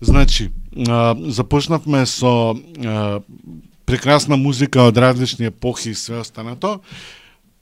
[0.00, 0.50] Значи,
[1.28, 2.54] започнавме со
[3.86, 6.80] прекрасна музика од различни епохи и све останато.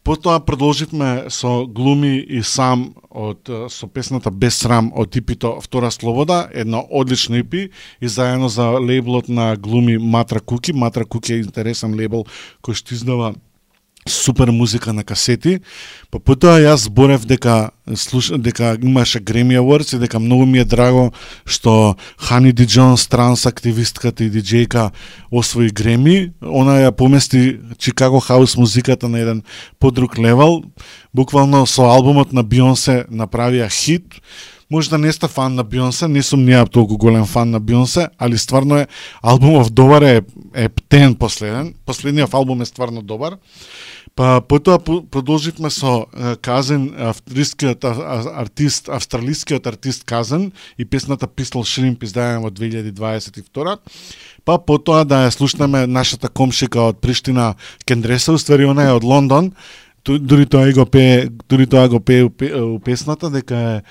[0.03, 6.49] Потоа продолживме со глуми и сам од со песната Без срам од типито Втора слобода,
[6.53, 10.73] едно одлично ипи и заедно за лейблот на глуми Матра Куки.
[10.73, 12.27] Матра Куки е интересен лейбл
[12.67, 13.35] кој што издава
[14.09, 15.61] супер музика на касети.
[16.11, 20.65] Па потоа јас зборев дека слуш, дека имаше Grammy Awards и дека многу ми е
[20.65, 21.13] драго
[21.47, 24.91] што Хани Ди Джонс, транс активистката и диджејка
[25.31, 26.33] освои Греми.
[26.41, 29.43] Она ја помести Чикаго хаус музиката на еден
[29.79, 30.63] подруг левел.
[31.15, 34.21] Буквално со албумот на Бионсе направија хит.
[34.71, 38.09] Може да не сте фан на Бионсе, не сум нијав толку голем фан на Бионсе,
[38.19, 38.87] али стварно е
[39.23, 40.23] албумов добар е,
[40.55, 41.75] е птен последен.
[41.87, 43.37] Последниот албум е стварно добар.
[44.15, 46.07] Па потоа продолживме со
[46.41, 53.79] Казен, австралискиот артист, австралискиот артист Казен и песната Pistol Shrimp издадена во 2022.
[54.45, 57.55] Па потоа да ја слушнеме нашата комшика од Приштина
[57.87, 59.51] Кендреса, уствари она е од Лондон.
[60.07, 63.83] Дури тоа го пее, дури тоа го пее у песната дека е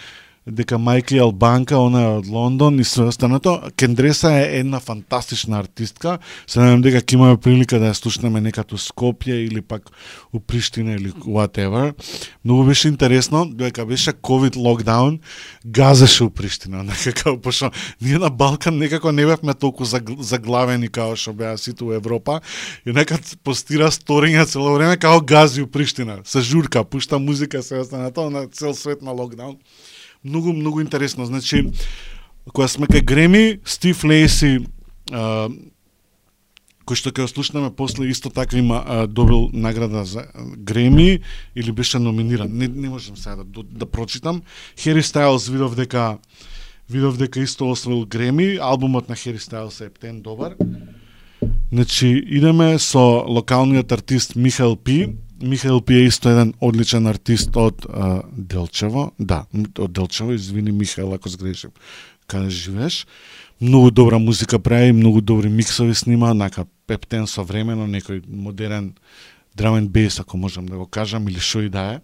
[0.48, 3.62] дека Майкли Албанка, она е од Лондон и све останато.
[3.78, 6.18] Кендреса е една фантастична артистка.
[6.48, 9.88] Се надевам дека ќе имаме прилика да ја слушнеме некато Скопје или пак
[10.34, 11.94] у Приштина или whatever.
[12.46, 15.20] Многу беше интересно, дека беше COVID локдаун,
[15.66, 17.72] газеше у Приштина, некако, пошто
[18.02, 22.42] ние на Балкан некако не бевме толку заглавени као што беа сите у Европа,
[22.86, 27.80] и некад постира сторинга цело време као гази у Приштина, се журка, пушта музика, се
[27.80, 29.58] останато на цел свет на локдаун
[30.24, 31.26] многу, многу интересно.
[31.26, 31.72] Значи,
[32.54, 34.66] кога сме кај Греми, Стив Лейси,
[35.12, 35.50] а,
[36.84, 41.20] кој што ќе слушнаме после исто така има а, добил награда за Греми
[41.56, 42.52] или беше номиниран.
[42.52, 44.42] Не, не можам сега да, да прочитам.
[44.80, 46.18] Хери Стайлс видов дека
[46.90, 50.56] видов дека исто освоил Греми, албумот на Хери Стайлс е птен добар.
[51.72, 55.08] Значи, идеме со локалниот артист Михаил Пи,
[55.44, 59.12] Михаил Пи е исто еден одличен артист од а, Делчево.
[59.20, 59.44] Да,
[59.80, 61.72] од Делчево, извини Михаил ако сгрешив
[62.28, 63.08] каде живееш.
[63.62, 68.94] Многу добра музика прави, многу добри миксови снима, нака пептен современо, некој модерен
[69.56, 72.00] драмен бейс, ако можам да го кажам, или шо и да е.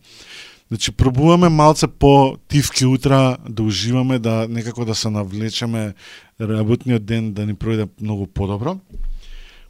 [0.68, 5.94] Значи, пробуваме малце по тивки утра, да уживаме, да некако да се навлечеме
[6.42, 8.78] работниот ден да ни пројде многу подобро.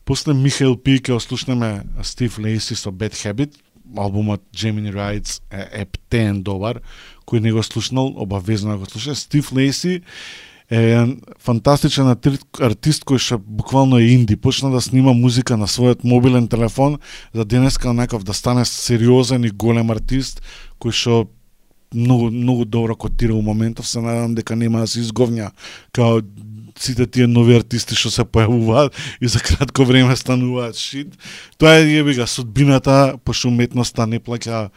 [0.10, 3.60] После Михаил Пи ќе ослушнеме Стив Лейси со Bad Habit,
[3.94, 6.80] албумот Gemini Rides е ептен добар,
[7.30, 9.14] кој не го слушнал, обавезно да го слуша.
[9.14, 10.02] Стив Лейси
[10.74, 11.06] е
[11.38, 14.34] фантастичен артист кој што буквално е инди.
[14.34, 16.98] Почна да снима музика на својот мобилен телефон,
[17.34, 20.42] за денеска некав да стане сериозен и голем артист,
[20.82, 21.28] кој што
[21.94, 25.52] многу многу добро котира у моментов, се надам дека нема да се изговња
[25.94, 26.22] као
[26.80, 31.14] сите тие нови артисти што се појавуваат и за кратко време стануваат шит.
[31.58, 34.70] Тоа е јеби га судбината, пошто уметноста не плаќа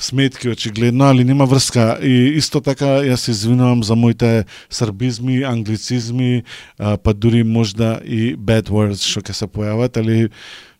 [0.00, 1.98] сметки очигледно, али нема врска.
[2.02, 6.44] И исто така јас се извинувам за моите србизми, англицизми,
[6.78, 10.30] па дури можда и bad words што ќе се појават, али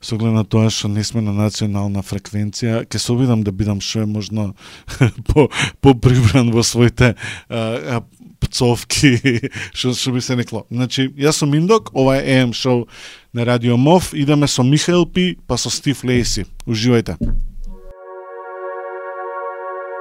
[0.01, 3.81] со оглед на тоа што не сме на национална фреквенција, ќе се обидам да бидам
[3.85, 4.55] што е можно
[5.29, 7.15] по, по во своите
[7.49, 8.01] а,
[8.41, 9.17] пцовки,
[9.77, 10.65] што, што би се некло.
[10.71, 12.89] Значи, јас сум Индок, ова е AM шоу
[13.33, 16.47] на Радио МОВ, идеме со Михаил Пи, па со Стив Лейси.
[16.67, 17.17] Уживајте.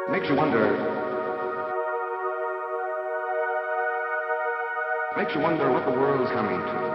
[0.10, 0.90] Makes you wonder
[5.18, 6.89] Makes you wonder what the world's coming to.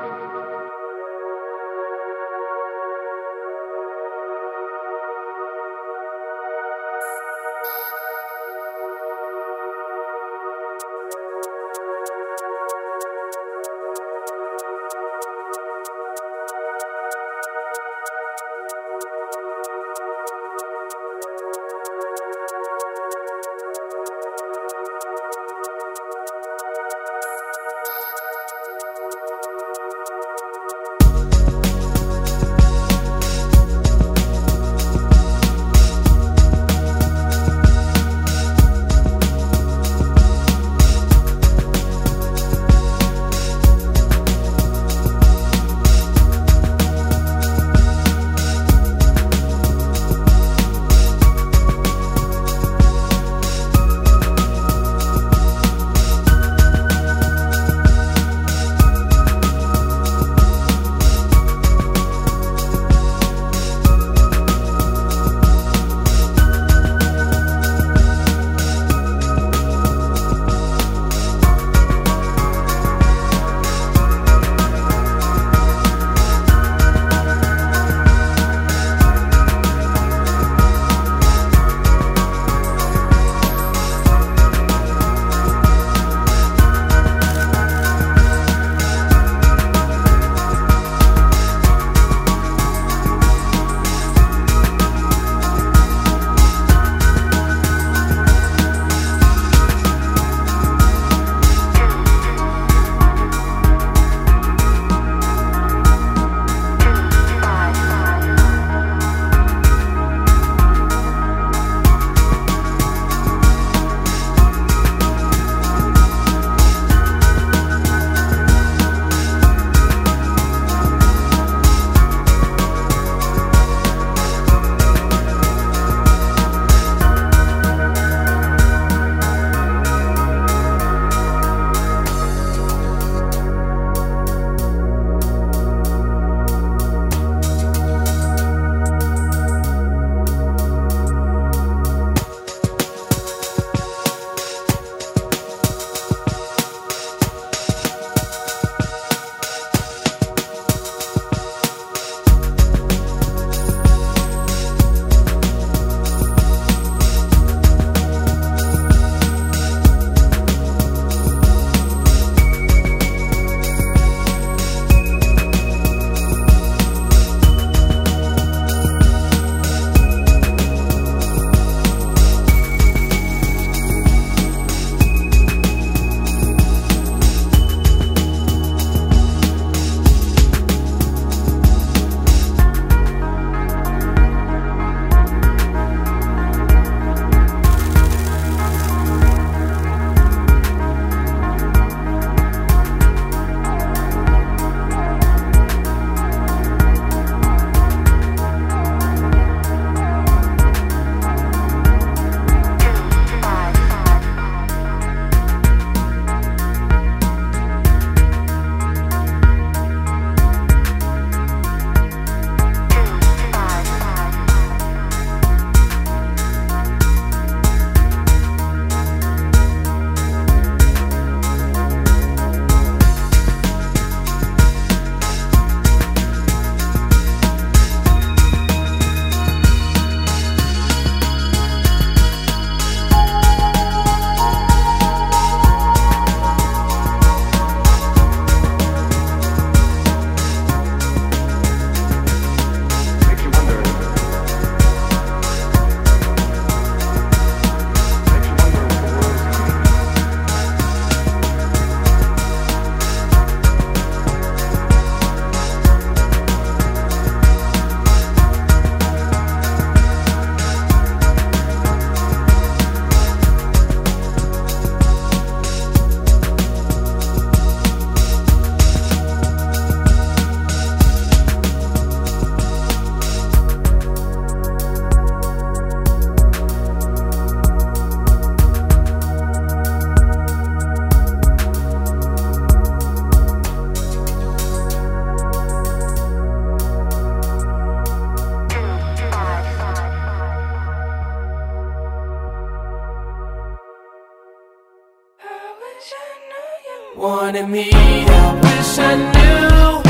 [297.55, 297.91] Wanted me.
[297.93, 300.03] I wish I knew.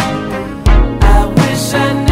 [1.03, 2.04] I wish I knew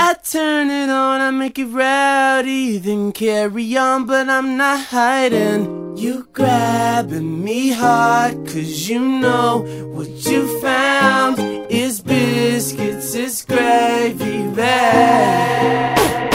[0.00, 5.96] I turn it on, I make it rowdy, then carry on, but I'm not hiding.
[5.96, 9.58] You grabbing me hard, cause you know
[9.94, 11.38] what you found
[11.70, 16.33] is biscuits, is gravy bag.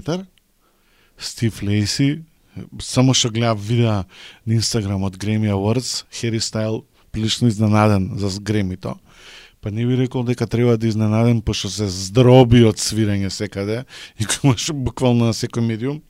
[0.00, 0.24] Влезани.
[1.18, 2.22] Стив Лейси,
[2.80, 4.04] само што гледав видеа
[4.46, 8.96] на Инстаграм од Grammy Awards, Хери Стайл прилично изненаден за Гремито.
[9.60, 13.84] Па не би рекол дека треба да изненаден, пошто се здроби од свирење секаде
[14.20, 16.00] и кој имаш буквално на секој медиум.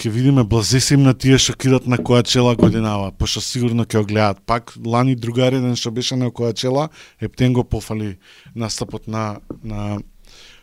[0.00, 4.00] Ке видиме блазе се на тие што кидат на која чела годинава, пошто сигурно ќе
[4.00, 4.40] огледат.
[4.46, 6.88] Пак лани другари ден што беше на која чела,
[7.20, 8.16] ептен го пофали
[8.56, 10.00] настапот на на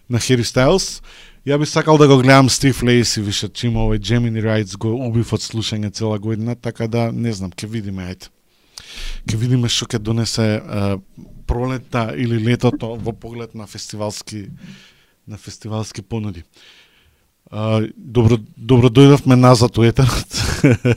[0.09, 1.01] на Хери Стайлс.
[1.50, 5.32] Ја би сакал да го гледам Стив Лейси више, чим овој Gemini Rights го убив
[5.34, 8.27] од слушање цела година, така да не знам, ќе видиме ајде.
[9.25, 10.91] Ќе видиме што ќе донесе е,
[11.50, 14.44] пролетта или летото во поглед на фестивалски
[15.25, 16.44] на фестивалски понуди.
[17.50, 20.38] А, добро, добро дојдовме назад у етерот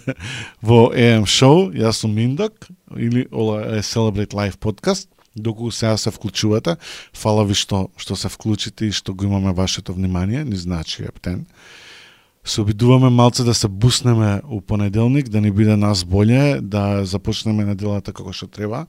[0.69, 1.73] во AM Show.
[1.73, 5.09] Јас сум Миндок или Ола е Celebrate Life подкаст.
[5.37, 6.77] Доколку сега се вклучувате,
[7.17, 11.47] фала ви што што се вклучите и што го имаме вашето внимание, ни значи ептен.
[12.45, 17.65] Се обидуваме малце да се буснеме у понеделник, да ни биде нас боле, да започнеме
[17.65, 18.87] неделата како што треба,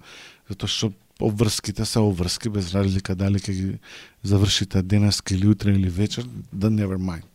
[0.49, 3.79] затоа што обврските се обврски без разлика дали ќе ги
[4.23, 7.29] завршите денеска или утре или вечер, да never mind.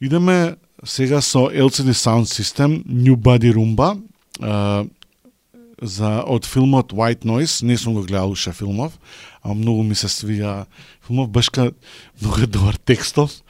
[0.00, 3.96] Идеме сега со LCD Sound System New Body Roomba
[5.82, 8.98] за од филмот White Noise, не сум го гледал уште филмов,
[9.42, 10.66] а многу ми се свија
[11.06, 11.72] филмов башка
[12.22, 13.42] многу добар текстов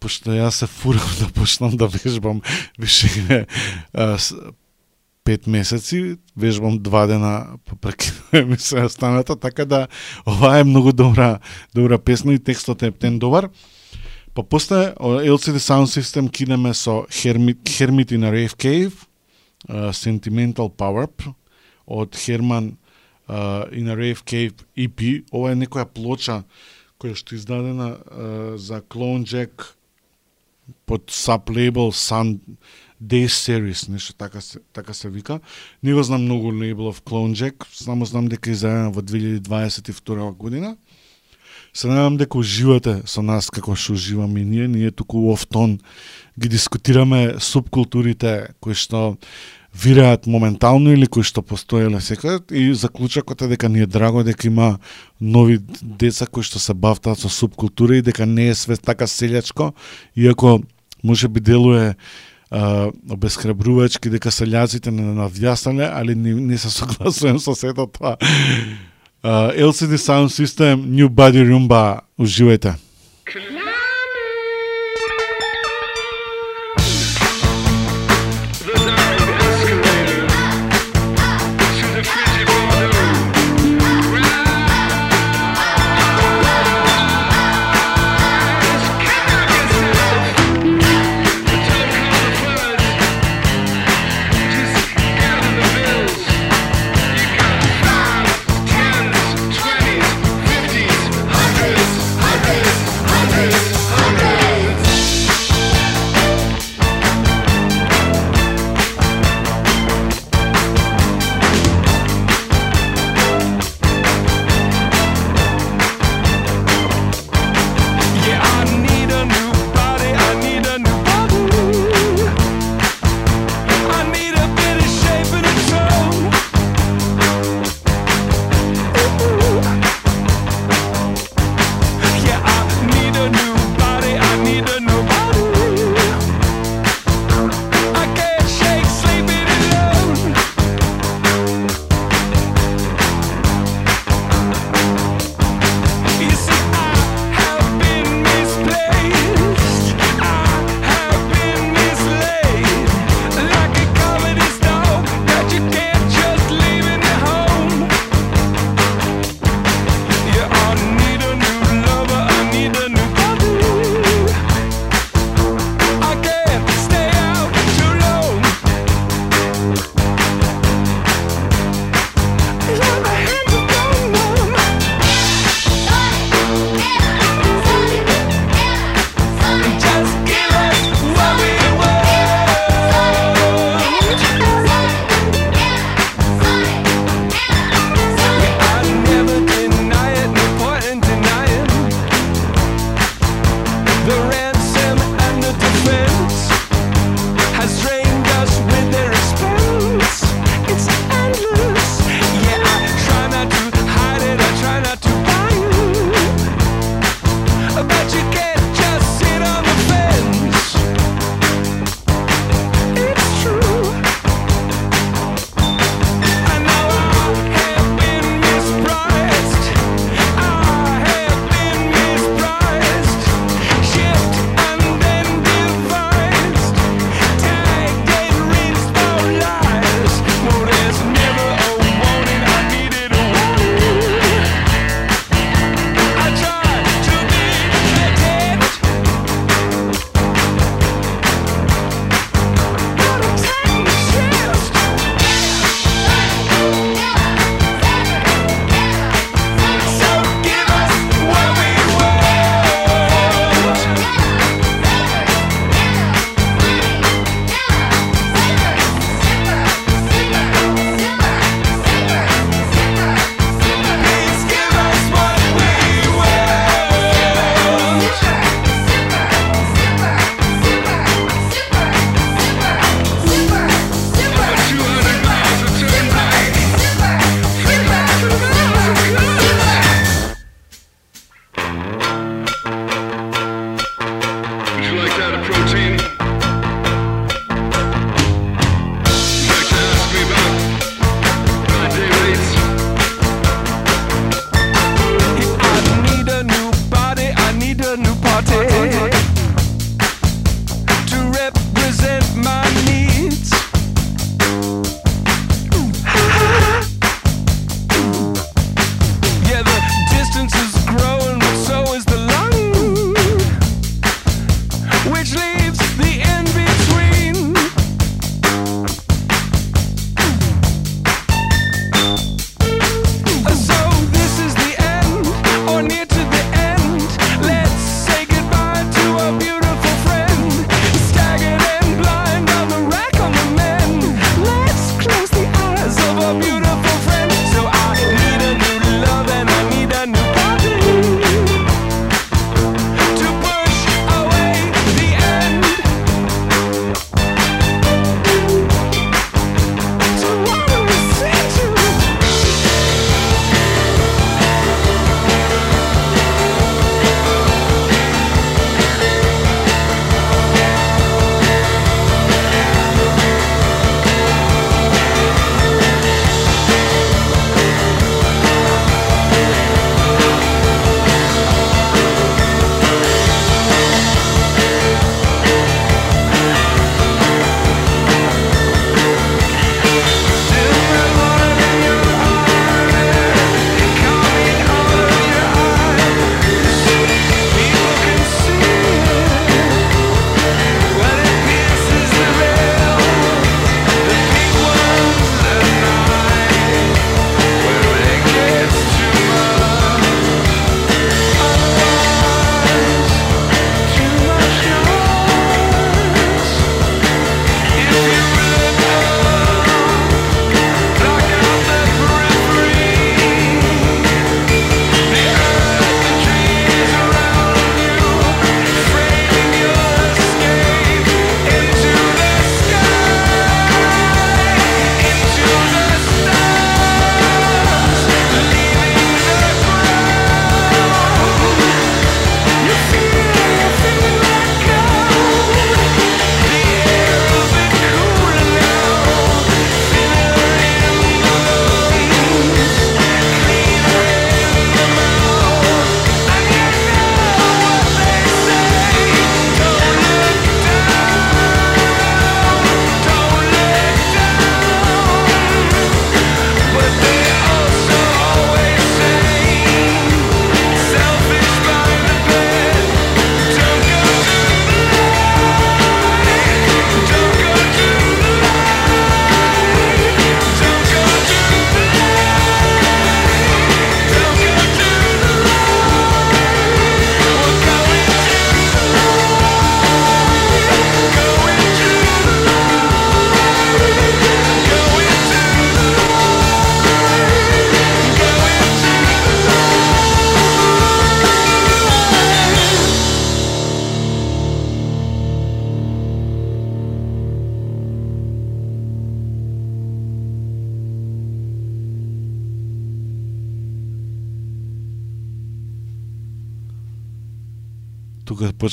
[0.00, 2.40] пошто јас се фурам да почнам да вежбам
[2.78, 3.46] више
[3.92, 4.34] а, с-
[5.24, 9.88] пет месеци, вежбам два дена па прекинува ми се останата, така да
[10.26, 11.38] ова е многу добра
[11.74, 13.48] добра песна и текстот е птен добар.
[14.34, 18.92] Па после LCD Sound System кидеме со Hermit, Hermit in a Rave Cave,
[19.68, 21.32] uh, Sentimental Power Up,
[21.88, 22.76] од Херман
[23.28, 25.24] uh, in a Rave Cave EP.
[25.32, 26.42] Ова е некоја плоча
[27.00, 29.72] која што е издадена uh, за Clone Jack
[30.86, 32.38] под саблейбл Sun
[33.02, 35.40] Day Series, нешто така се, така се вика.
[35.82, 40.76] Не го знам многу лейблов Clone Jack, само знам дека е издадена во 2022 година.
[41.74, 44.68] Се надам дека уживате со нас како што уживаме и ние.
[44.68, 45.78] Ние туку офтон
[46.38, 49.16] ги дискутираме субкултурите кои што
[49.74, 54.46] вираат моментално или кои што постоеле секогаш и заклучокот е дека ни е драго дека
[54.46, 54.78] има
[55.20, 59.72] нови деца кои што се бавтаат со субкултура и дека не е све така селјачко,
[60.16, 60.60] иако
[61.04, 61.94] може би делуе
[62.50, 68.16] а, обесхрабрувачки дека селјаците не навјаснале, али не, не се согласувам со сето тоа.
[69.18, 72.76] Uh, LCD Sound System, New Body Roomba, уживајте.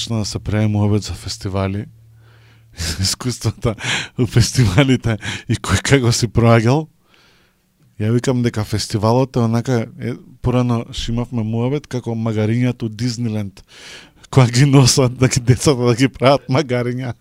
[0.06, 1.86] Почна да се прави муабет за фестивали,
[3.02, 3.76] искуствата
[4.20, 5.18] у фестивалите
[5.50, 6.88] и кој како си проагал,
[7.96, 10.14] Ја викам дека фестивалот е онака, е,
[10.44, 13.64] порано шимавме муабет како магарињата у Дизниленд,
[14.30, 17.14] која ги носат да ги децата да ги прават магариња.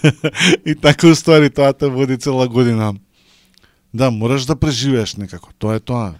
[0.64, 2.94] и така устори тоа те води цела година.
[3.92, 6.14] Да, мораш да преживееш некако, тоа е тоа.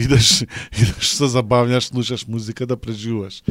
[0.00, 0.42] Идеш,
[0.82, 3.42] идеш се забавljаш, слушаш музика да преживуваш.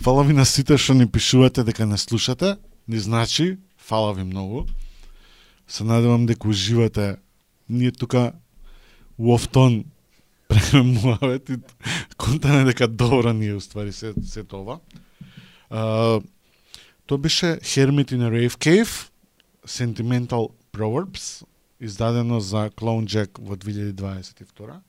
[0.00, 2.56] Фала ви на сите што ни пишувате дека не слушате,
[2.88, 4.66] не значи, фала ви многу.
[5.68, 7.16] Се надевам дека уживате.
[7.68, 8.32] Ние тука
[9.18, 9.84] у Офтон
[10.48, 11.56] преме муавет и
[12.16, 14.78] контане дека добро ни е уствари се, се това.
[15.70, 16.20] А,
[17.06, 19.08] тоа беше Hermit in a Rave Cave,
[19.66, 21.44] Sentimental Proverbs,
[21.80, 24.80] издадено за Clone Jack во 2022.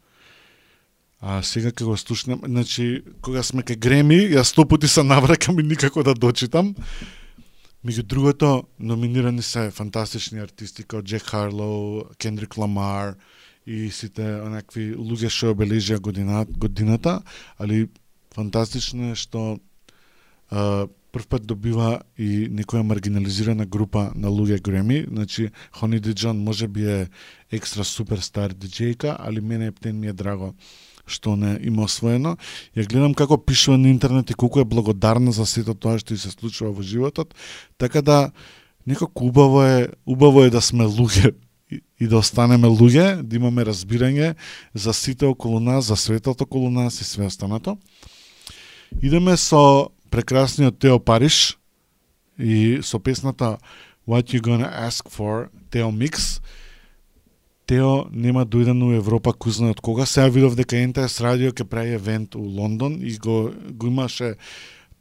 [1.22, 5.60] А сега кога го слушнам, значи, кога сме ке Греми, јас сто пати се навракам
[5.60, 6.76] и никако да дочитам.
[7.86, 13.16] Меѓу другото, номинирани се фантастични артисти како Джек Харлоу, Кендрик Ламар
[13.66, 17.22] и сите онакви луѓе што обележија годината, годината,
[17.58, 17.88] али
[18.36, 19.58] фантастично е што
[20.50, 26.68] а, прв пат добива и некоја маргинализирана група на луѓе Греми, значи Хони Диджон може
[26.68, 27.08] би е
[27.52, 30.54] екстра суперстар диджејка, али мене ептен ми е драго
[31.08, 32.38] што не има освоено.
[32.76, 36.18] Ја гледам како пишува на интернет и колку е благодарна за сето тоа што и
[36.18, 37.34] се случува во животот,
[37.78, 38.32] така да
[38.86, 41.36] некако убаво е, убаво е да сме луѓе
[41.72, 44.36] и- и да останеме луѓе, да имаме разбирање
[44.74, 47.78] за сите околу нас, за светот околу нас и све останато.
[49.02, 51.58] Идеме со прекрасниот Тео Париш
[52.40, 53.58] и со песната
[54.08, 56.42] What You Gonna Ask For, Тео Микс.
[57.68, 60.06] Тео нема да дојден у Европа кузна од кога.
[60.06, 64.36] Сега видов дека НТС радио ќе прави евент у Лондон и го, го имаше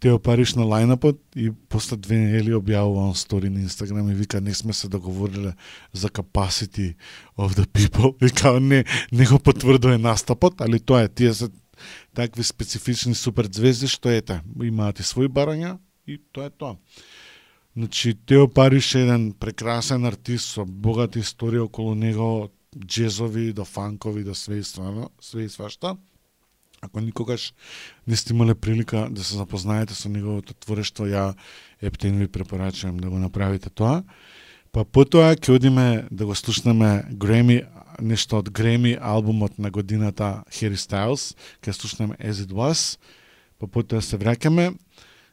[0.03, 4.41] Тео Париш на лајнапот и после две недели објавува он стори на Инстаграм и вика
[4.41, 5.55] не сме се договориле
[5.93, 6.95] за capacity
[7.39, 8.13] of the people.
[8.27, 11.49] И као не, не го потврдува настапот, али тоа е, тие се
[12.15, 16.77] такви специфични супер звезди што ете, имаат и своји барања и тоа е тоа.
[17.77, 24.25] Значи, Тео Париш е еден прекрасен артист со богата историја околу него, джезови до фанкови
[24.25, 25.97] до све и свано, све и свашта.
[26.81, 27.55] Ако никогаш
[28.07, 31.35] не сте имале прилика да се запознаете со неговото творештво, ја
[31.83, 34.05] ептен ви препорачувам да го направите тоа.
[34.73, 37.61] Па потоа ќе одиме да го слушнеме Греми,
[38.01, 42.97] нешто од Греми албумот на годината Harry Styles, ќе слушнеме As It Was,
[43.61, 44.73] па потоа се враќаме.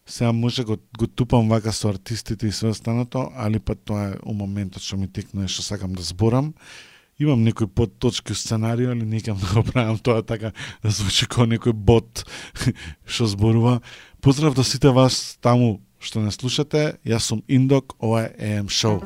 [0.06, 4.18] Сега може го, го тупам вака со артистите и све останато, али па тоа е
[4.26, 6.54] у моментот што ми текнува што сакам да зборам.
[7.20, 10.52] Имам некој подточки сценарио, али некам да го правам тоа така
[10.84, 12.26] да звучи како некој бот
[13.06, 13.80] што зборува.
[14.22, 17.00] Поздрав до сите вас таму што не слушате.
[17.08, 19.00] Јас сум Индок, ова е AM Show.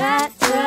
[0.00, 0.59] that.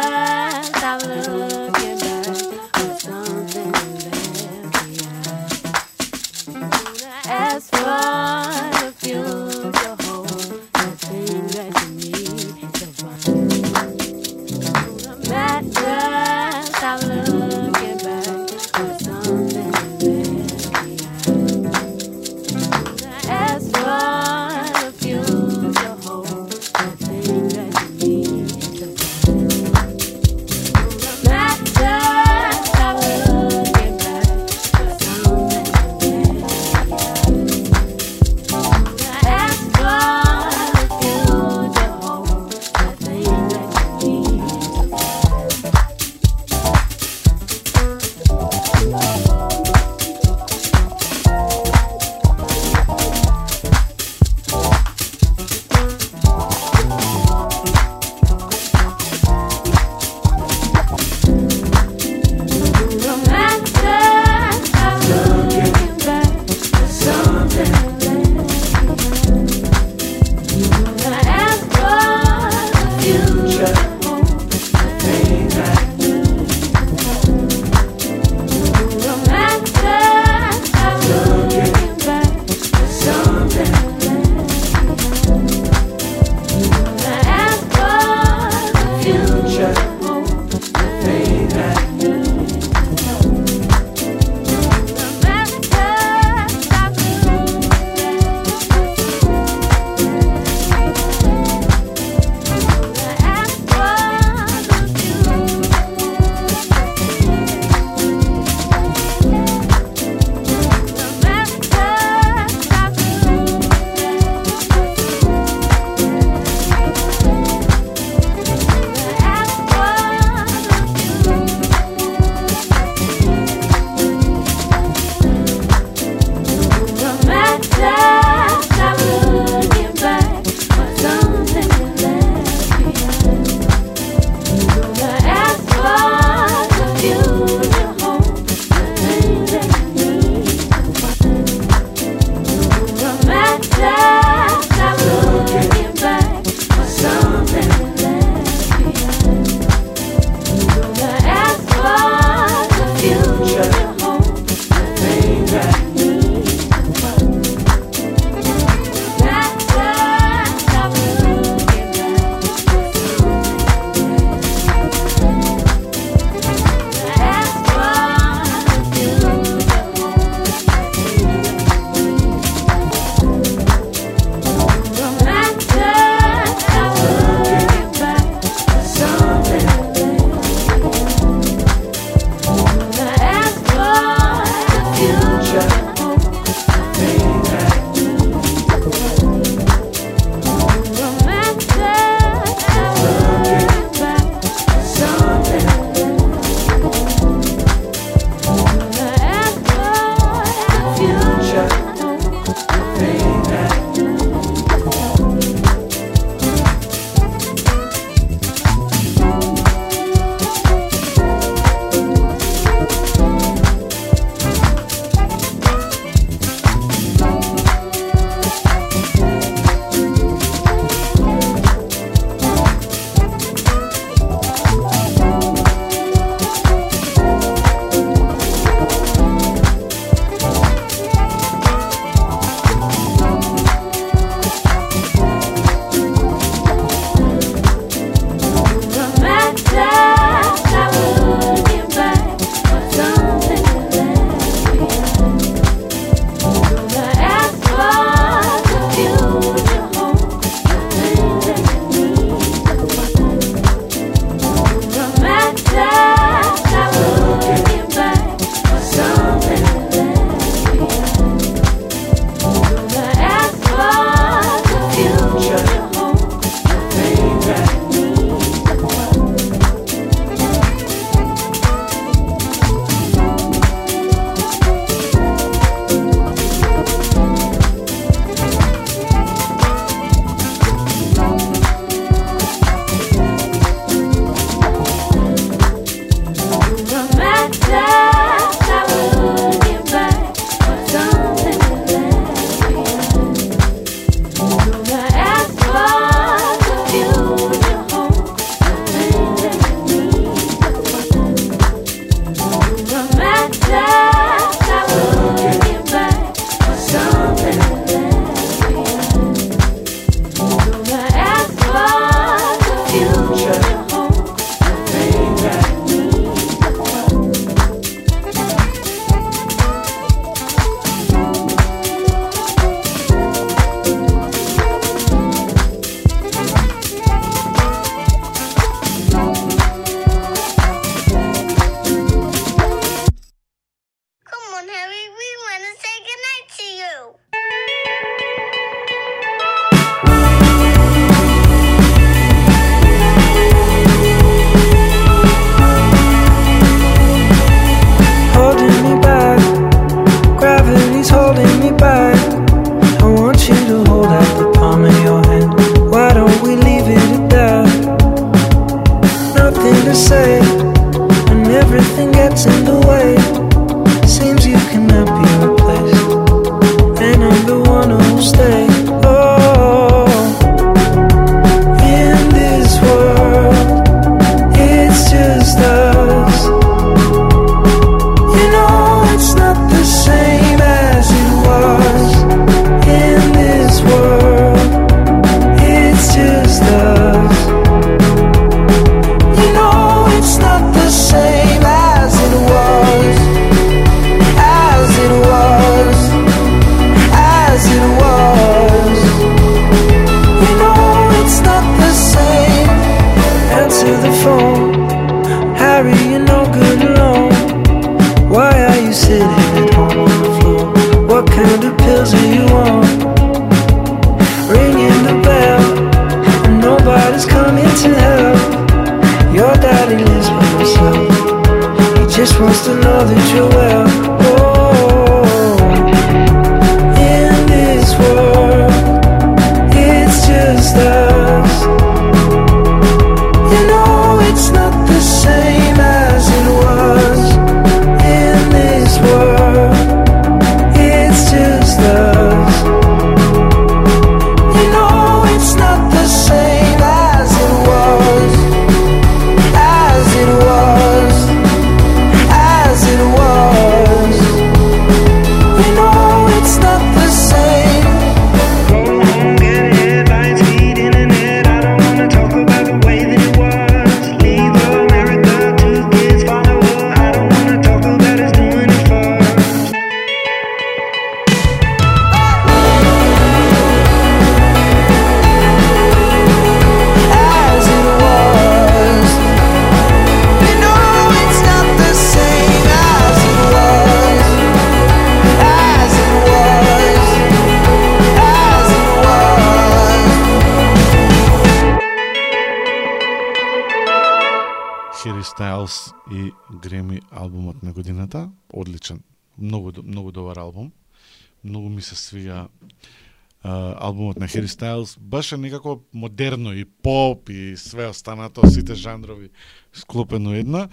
[505.23, 505.41] Стайлс.
[505.41, 509.29] Некако модерно и поп и све останато, сите жанрови
[509.73, 510.69] склопено една.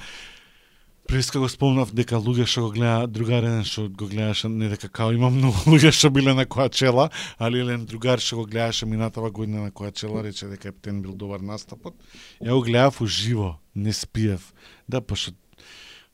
[1.09, 5.13] Преска го спомнав дека луѓе што го гледа другарен што го гледаше не дека као
[5.13, 9.63] има многу луѓе што биле на Коачела, али еден другар што го гледаше минатава година
[9.63, 11.95] на Коачела рече дека Ептен бил добар настапот.
[12.43, 14.55] Ја го гледав уживо, не спиев.
[14.89, 15.35] Да, пошто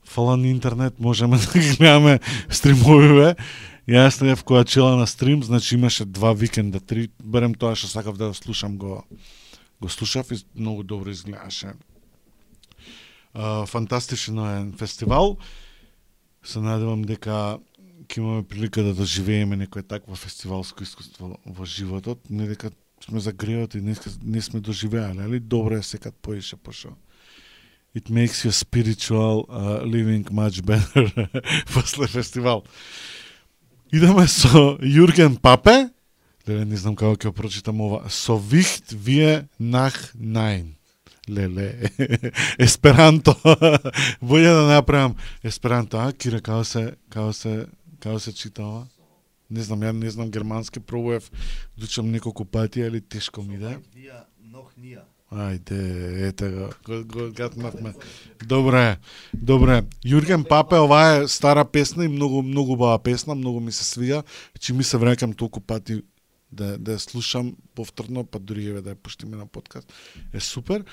[0.05, 3.37] фала на интернет можеме да ги гледаме стримовиве.
[3.87, 8.16] Јас не која чела на стрим, значи имаше два викенда, три, барем тоа што сакав
[8.18, 9.05] да го слушам го
[9.80, 11.74] го слушав и многу добро изгледаше.
[13.66, 15.39] Фантастичен е фестивал.
[16.43, 17.59] Се надевам дека
[18.09, 22.70] ќе имаме прилика да доживееме некое такво фестивалско искуство во животот, не дека
[23.05, 26.97] сме загреват и не, не сме доживеале, али добро е секад поише пошо.
[27.95, 31.28] It makes your spiritual uh, living much better
[31.74, 32.64] после фестивал.
[33.95, 35.91] Идеме со Јурген Папе,
[36.49, 40.72] леле не знам како ќе прочитам ова, со вихт вие нах најн.
[41.30, 41.91] Леле,
[42.66, 43.34] есперанто.
[44.28, 47.66] Боље да направам есперанто, а Кира како се како се
[48.03, 48.87] како се чита ова?
[49.51, 51.30] Не знам, ја не знам германски, пробував,
[51.78, 53.78] дучам неколку пати, али тешко ми да.
[54.51, 55.07] Нох нија.
[55.27, 57.93] Ајде, ете го, го, го гатнавме.
[58.47, 58.99] Добре,
[59.35, 59.83] добре.
[60.07, 64.22] Јурген Папе, ова е стара песна и многу, многу баа песна, многу ми се свија,
[64.22, 66.03] че значи, ми се врекам толку пати
[66.53, 69.91] да, да ја слушам повторно, па дури еве да ја пуштиме на подкаст.
[70.33, 70.87] Е супер.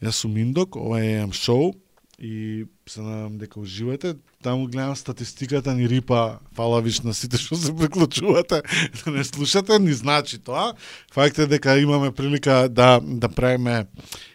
[0.00, 1.74] Јас сум Индок, ова е Ем шоу
[2.20, 4.14] и се надам дека уживате.
[4.42, 8.62] Таму гледам статистиката ни рипа, фала виш на сите што се приклучувате,
[9.04, 10.74] да не слушате, ни значи тоа.
[11.12, 13.86] Факт е дека имаме прилика да да правиме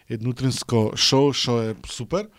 [0.09, 2.29] еднутринско шоу, што е супер.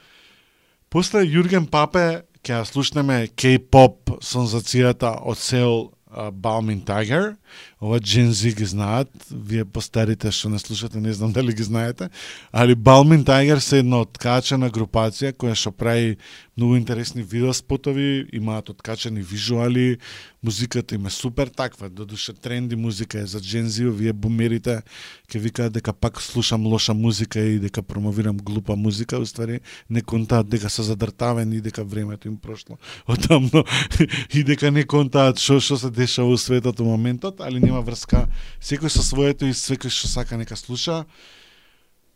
[0.91, 7.37] После Јурген Папе ќе слушнеме K-pop сонзацијата од Сеул Балмин Balmin Tiger.
[7.81, 12.09] Ова джинзи ги знаат, вие постарите што не слушате, не знам дали ги знаете,
[12.53, 16.17] али Балмин Тайгер се една откачена групација која што прави
[16.57, 19.99] многу интересни видеоспотови, имаат откачени визуали,
[20.43, 23.85] музиката им е супер таква, додуше тренди музика е за джинзи.
[23.85, 24.81] Вие бумерите
[25.29, 30.49] ќе викаат дека пак слушам лоша музика и дека промовирам глупа музика, уствари не контаат
[30.49, 32.79] дека се задртавени и дека времето им прошло
[33.09, 33.65] отамно
[34.35, 38.27] и дека не контаат што што се дешава во светот во моментот, али нема врска.
[38.61, 41.05] Секој со своето и секој што сака нека слуша.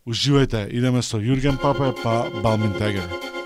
[0.07, 3.40] Уживајте, идеме со Јурген Папе па Балмин Тегер.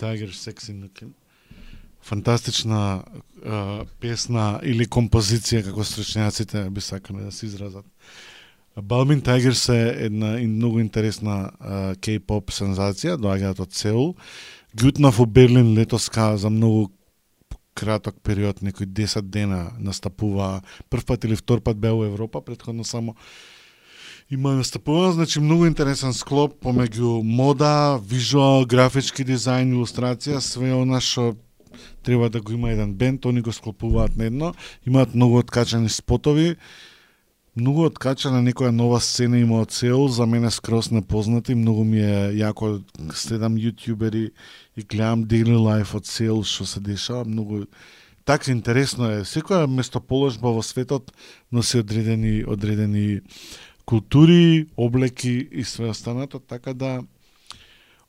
[0.00, 1.06] Tiger, Sexy Секси
[2.02, 3.04] Фантастична
[3.44, 7.84] а, песна или композиција како стручњаците би сакале да се изразат.
[8.82, 11.50] Балмин Тайгерс е една и многу интересна
[12.00, 14.14] кей-поп сензација, доаѓаат од Сеул.
[14.78, 16.88] Гютнав во Берлин летоска за многу
[17.74, 22.84] краток период, некои 10 дена настапува, прв пат или втор пат беа во Европа, предходно
[22.84, 23.16] само
[24.32, 31.32] Има настапува, значи многу интересен склоп помеѓу мода, визуал, графички дизајн, илустрација, све она што
[32.06, 34.52] треба да го има еден бенд, они го склопуваат на едно,
[34.86, 36.54] имаат многу откачани спотови,
[37.58, 42.30] многу откачана некоја нова сцена има од Сеул, за мене скрос непознати, многу ми е
[42.38, 44.30] јако следам јутјубери
[44.76, 47.66] и гледам daily life од Сеул што се дешава, многу
[48.24, 49.24] така интересно е.
[49.26, 51.10] Секоја местоположба во светот
[51.50, 53.22] носи одредени одредени
[53.90, 57.02] култури, облеки и све останато, така да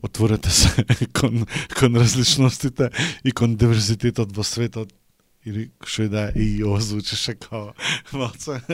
[0.03, 1.45] отворете се кон,
[1.79, 2.89] кон различностите
[3.25, 4.93] и кон диверзитетот во светот
[5.41, 7.73] или што и да и ово звучеше као
[8.13, 8.61] малце.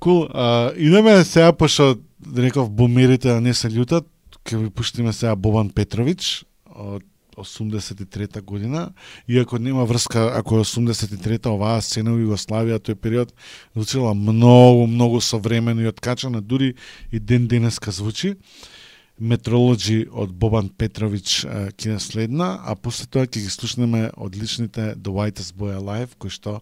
[0.00, 4.08] Кул, а, идеме сега, пошто да реков бумерите да не се љутат,
[4.40, 7.04] ќе ви пуштиме сега Бобан Петрович од
[7.36, 8.92] 83 година,
[9.28, 13.34] иако нема врска, ако е 83-та, оваа сцена во Југославија, тој период
[13.74, 16.74] звучила многу, многу современо и откачана, дури
[17.12, 18.36] и ден денеска звучи.
[19.20, 21.96] Метрологи од Бобан Петрович е, ќе
[22.36, 26.60] а после тоа ќе ги слушнеме одличните The Whitest Boy Alive, кои што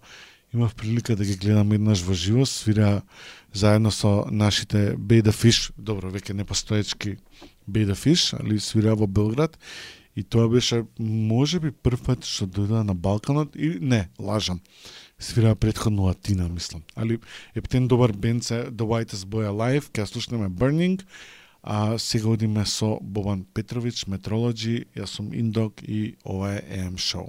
[0.55, 3.03] имав прилика да ги гледам еднаш во живо, свира
[3.53, 7.18] заедно со нашите Бейда Фиш, добро, веќе не постоечки
[7.66, 9.59] Beta Фиш али свира во Белград
[10.17, 14.61] И тоа беше, може би, прв пат што дојде на Балканот, и не, лажам.
[15.19, 16.83] Свира предходно Атина, мислам.
[16.97, 17.19] Али
[17.55, 21.03] ептен добар бенд се The Whitest Boy Alive, ќе слушнеме Burning,
[21.62, 24.85] а сега одиме со Бобан Петрович, Метрологи.
[24.97, 27.29] јас сум Индок и ова е AM Show.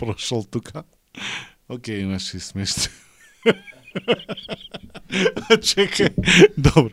[0.00, 0.84] Прошол тука.
[1.68, 2.88] Океј, имаш и смешно.
[5.70, 6.14] Чекај,
[6.56, 6.90] добро,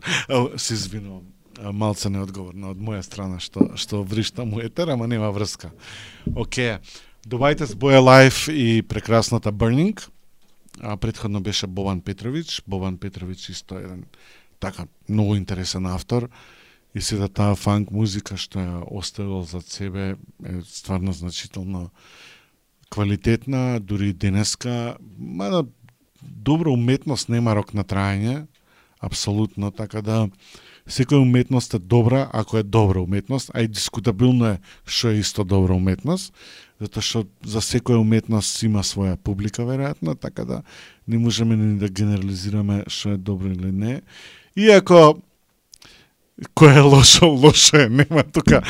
[0.58, 1.26] се извинувам.
[1.58, 5.72] Малце неодговорно од моја страна што што вришта му етер, ама нема врска.
[6.30, 6.78] Океј.
[7.28, 9.98] Добајте с Боја Лайф и прекрасната Burning.
[10.80, 12.62] А предходно беше Бован Петровиќ.
[12.66, 14.04] Бован Петровиќ исто е еден
[14.60, 16.28] така многу интересен автор
[16.94, 21.90] и сета таа фанк музика што ја оставил за себе е стварно значително
[22.90, 25.64] квалитетна, дури денеска, мада
[26.22, 28.46] добра уметност нема рок на трајање,
[29.00, 30.28] апсолутно, така да
[30.88, 35.44] секоја уметност е добра ако е добра уметност, а и дискутабилно е што е исто
[35.44, 36.32] добра уметност,
[36.80, 40.62] затоа што за секоја уметност има своја публика веројатно, така да
[41.06, 44.00] не можеме ни да генерализираме што е добро или не.
[44.56, 45.20] Иако
[46.54, 48.62] кој е лошо, лошо е, нема тука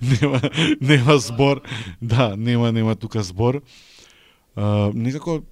[0.00, 0.40] нема
[0.80, 1.60] нема збор.
[2.00, 3.60] Да, нема нема тука збор.
[4.56, 5.42] А, некако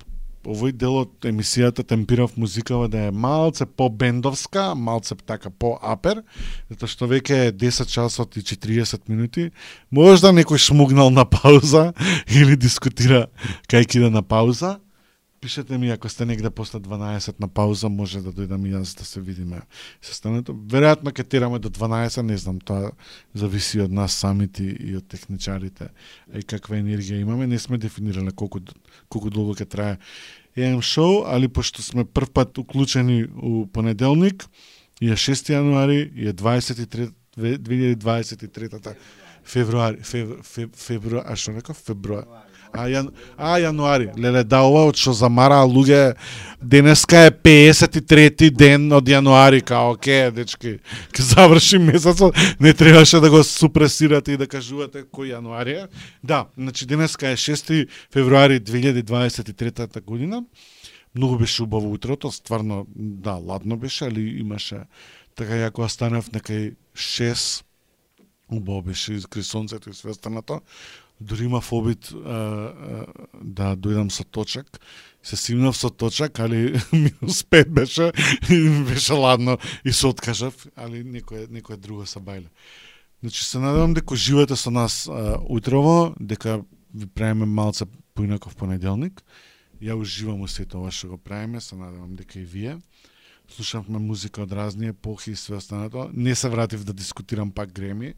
[0.43, 6.23] овој дел од емисијата темпирав музикава да е малце по-бендовска, малце така по-апер,
[6.71, 9.51] затоа што веќе е 10 часот и 40 минути.
[9.91, 11.93] Можда некој шмугнал на пауза
[12.27, 13.29] или дискутира
[13.71, 14.79] кај ќе да на пауза.
[15.43, 19.05] Пишете ми ако сте негде после 12 на пауза, може да дојдам и јас да
[19.05, 19.59] се видиме
[19.99, 20.55] состането.
[20.55, 22.93] Веројатно ќе тераме до 12, не знам, тоа
[23.35, 25.89] зависи од нас самите и од техничарите,
[26.31, 27.51] а и каква енергија имаме.
[27.51, 28.63] Не сме дефинирале колку
[29.11, 29.99] колку долго ќе трае
[30.55, 34.47] еден шоу, али пошто сме прв пат уклучени у понеделник,
[35.03, 38.95] и е 6 јануари, и е 23 2023
[39.45, 41.83] февруари, фев, фев, февруари, а што реков?
[41.83, 42.52] Февруари.
[42.73, 44.09] А, јан, а јануари.
[44.17, 46.15] Леле, да, ова од што замараа луѓе,
[46.57, 50.79] денеска е 53 ден од јануари, као, оке, дечки,
[51.13, 55.89] ке заврши месецот, не требаше да го супресирате и да кажувате кој јануари е.
[56.25, 60.45] Да, значи денеска е 6 февруари 2023 година.
[61.15, 64.87] Многу беше убаво утрото, стварно, да, ладно беше, али имаше,
[65.37, 67.65] така ја кога станав некај 6,
[68.49, 70.61] убаво беше искри сонцето и све останато.
[71.23, 73.07] Дури имав обид а, а,
[73.43, 74.81] да дојдам со точак.
[75.23, 78.13] Се симнав со точак, али минус пет беше
[78.51, 82.51] и беше ладно и се откажав, али некој некој друго се бајле.
[83.23, 86.63] Значи се надевам дека живеете со нас а, утрово, дека
[86.95, 89.23] ви правиме малце поинаков понеделник.
[89.83, 92.79] Ја уживам у сето ова што го правиме, се надевам дека и вие.
[93.51, 96.11] Слушавме музика од разни епохи и све останато.
[96.13, 98.15] Не се вратив да дискутирам пак Греми,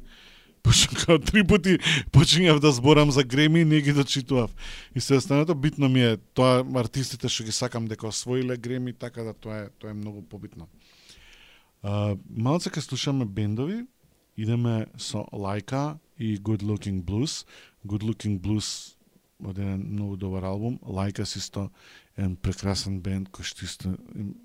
[0.64, 1.76] Пошукав три пати
[2.10, 4.54] почињав да зборам за Греми и не ги дочитував.
[4.94, 9.22] И се останато битно ми е тоа артистите што ги сакам дека освоиле Греми, така
[9.22, 10.68] да тоа е тоа е многу побитно.
[11.82, 13.84] А, малце ке слушаме бендови,
[14.36, 17.44] идеме со Лайка и Good Looking Blues.
[17.84, 18.96] Good Looking Blues
[19.44, 20.78] од еден многу добар албум.
[20.86, 21.68] Лайка си сто
[22.16, 23.92] еден прекрасен бенд кој што исто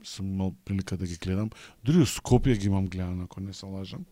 [0.03, 1.51] сум имал прилика да ги гледам.
[1.84, 4.05] Дури у Скопје ги имам гледано, ако не се лажам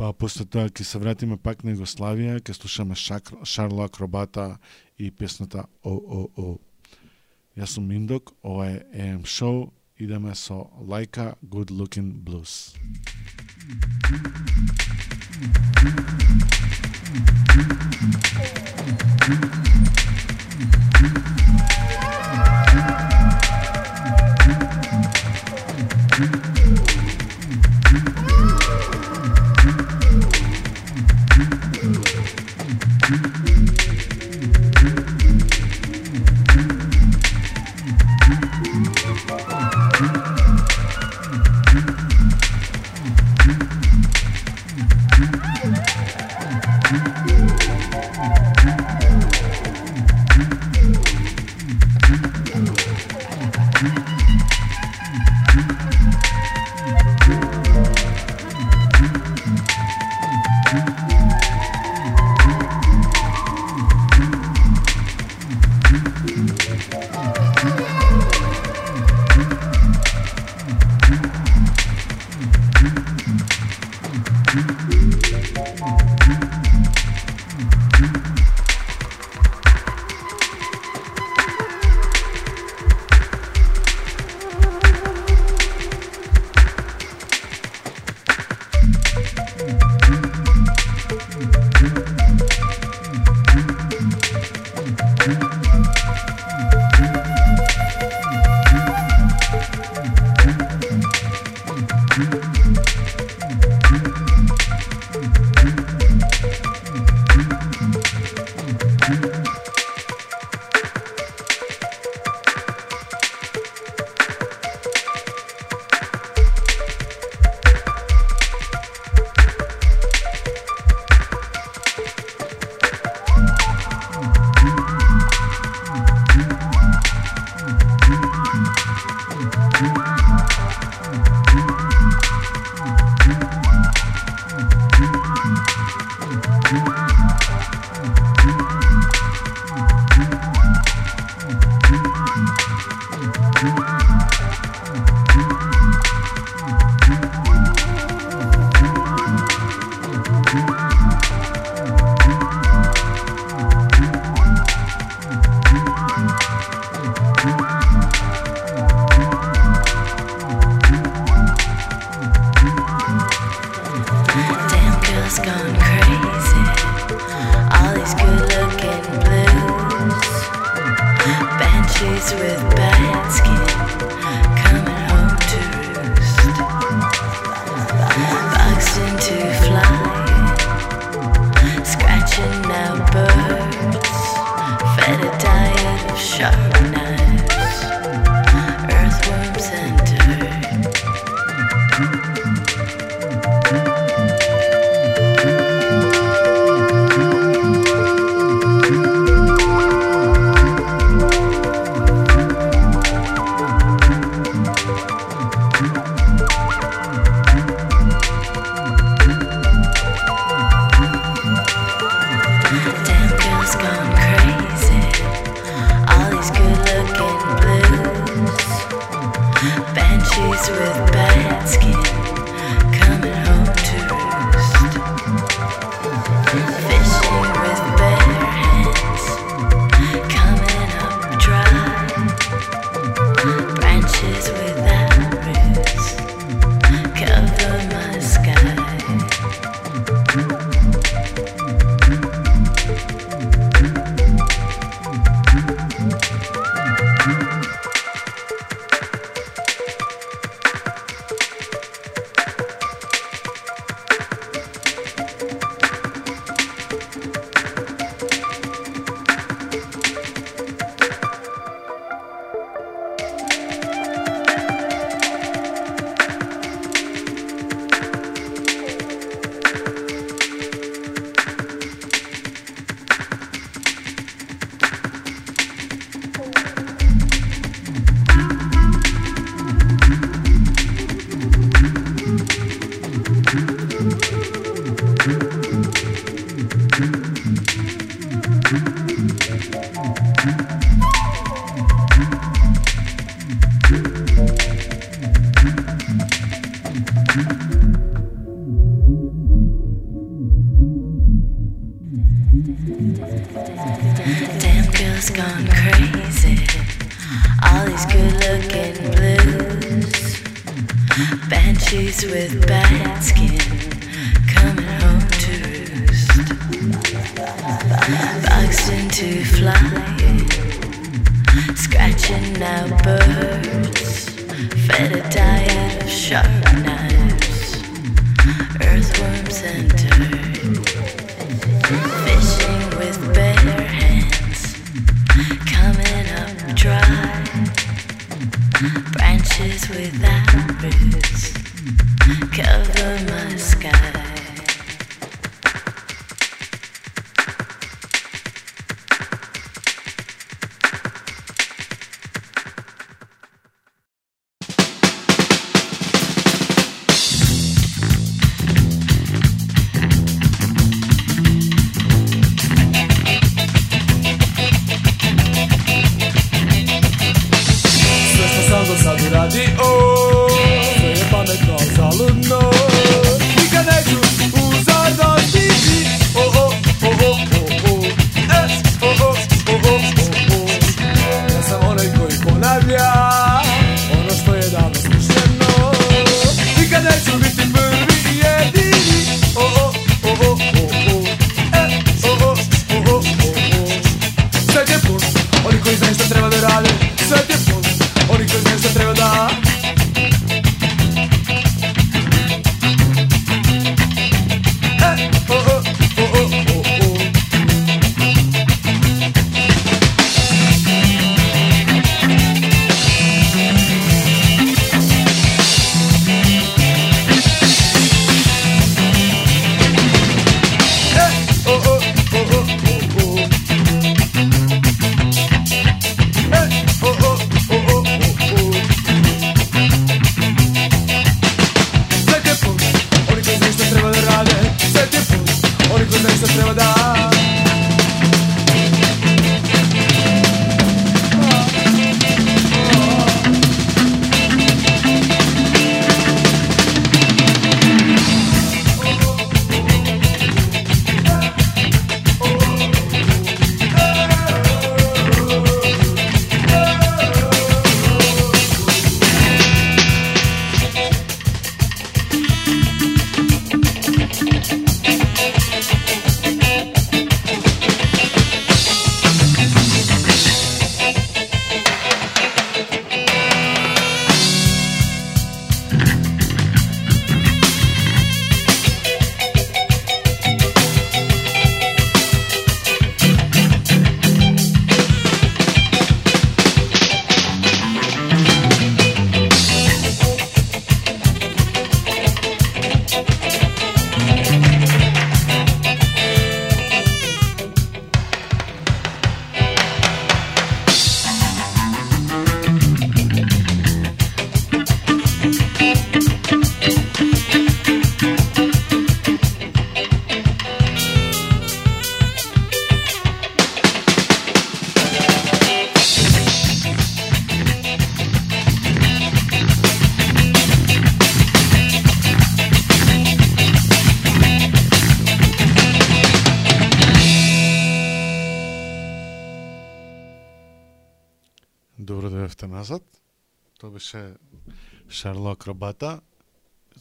[0.00, 4.56] па после тоа ќе се вратиме пак на Југославија, ќе слушаме Шакр, Шарло Акробата
[4.96, 6.56] и песната О, О, О.
[7.60, 9.68] Јас сум Индок, ова е AM Show,
[10.00, 12.72] идеме со Лайка Good Looking Blues.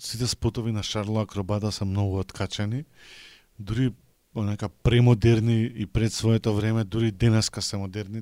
[0.10, 2.84] Сите спотови на Шарло Акробата се многу откачени.
[3.60, 3.94] Дури
[4.36, 8.22] онака премодерни и пред своето време, дури денеска се модерни.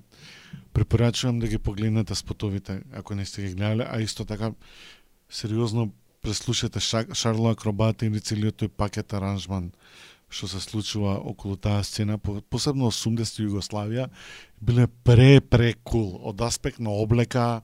[0.73, 4.51] Препорачувам да ги погледнете спотовите, ако не сте ги гледале, а исто така
[5.29, 6.79] сериозно преслушате
[7.13, 9.71] Шарло Акробата или целиот тој пакет аранжман
[10.29, 14.09] што се случува околу таа сцена, посебно 80 Југославија,
[14.59, 17.61] биле пре пре кул од аспект на облека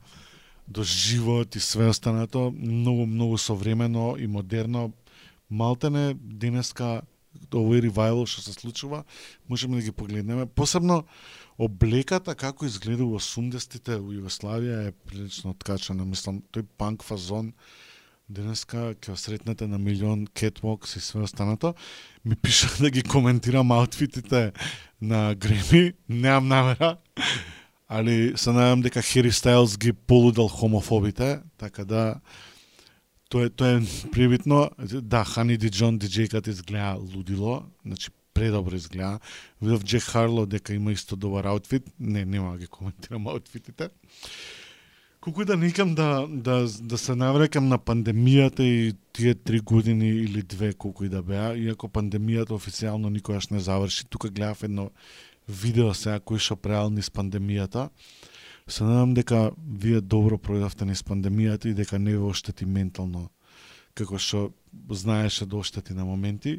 [0.66, 4.92] до живот и све останато, многу многу современо и модерно.
[5.50, 7.02] Малтене денеска
[7.52, 9.04] овој ревајвал што се случува,
[9.48, 10.46] можеме да ги погледнеме.
[10.46, 11.04] Посебно
[11.58, 16.04] облеката како изгледа во 80-тите во Југославија е прилично откачана.
[16.04, 17.52] Мислам, тој панк фазон
[18.28, 21.74] денеска ќе сретнете на милион кетвокс и све останато.
[22.24, 24.52] Ми пиша да ги коментирам аутфитите
[25.00, 26.96] на Греми, немам намера,
[27.94, 32.14] али се надевам дека Хери Стайлс ги полудел хомофобите, така да
[33.28, 33.80] тоа е тоа е
[34.12, 34.70] прибитно.
[34.78, 39.18] Да, Хани Ди Джон диджејката изгледа лудило, значи предобро изгледа.
[39.62, 43.88] Видов Джек Харло дека има исто добар аутфит, не нема да ги коментирам аутфитите.
[45.20, 50.42] Колку да никам да, да, да се наврекам на пандемијата и тие три години или
[50.42, 54.90] две колку и да беа, иако пандемијата официјално никогаш не заврши, тука гледав едно
[55.48, 57.90] видео сега кои што правил низ пандемијата.
[58.66, 63.28] Се надам дека вие добро пројдавте низ пандемијата и дека не ве оштети ментално
[63.94, 64.48] како што
[64.90, 66.56] знаеше да оштети на моменти.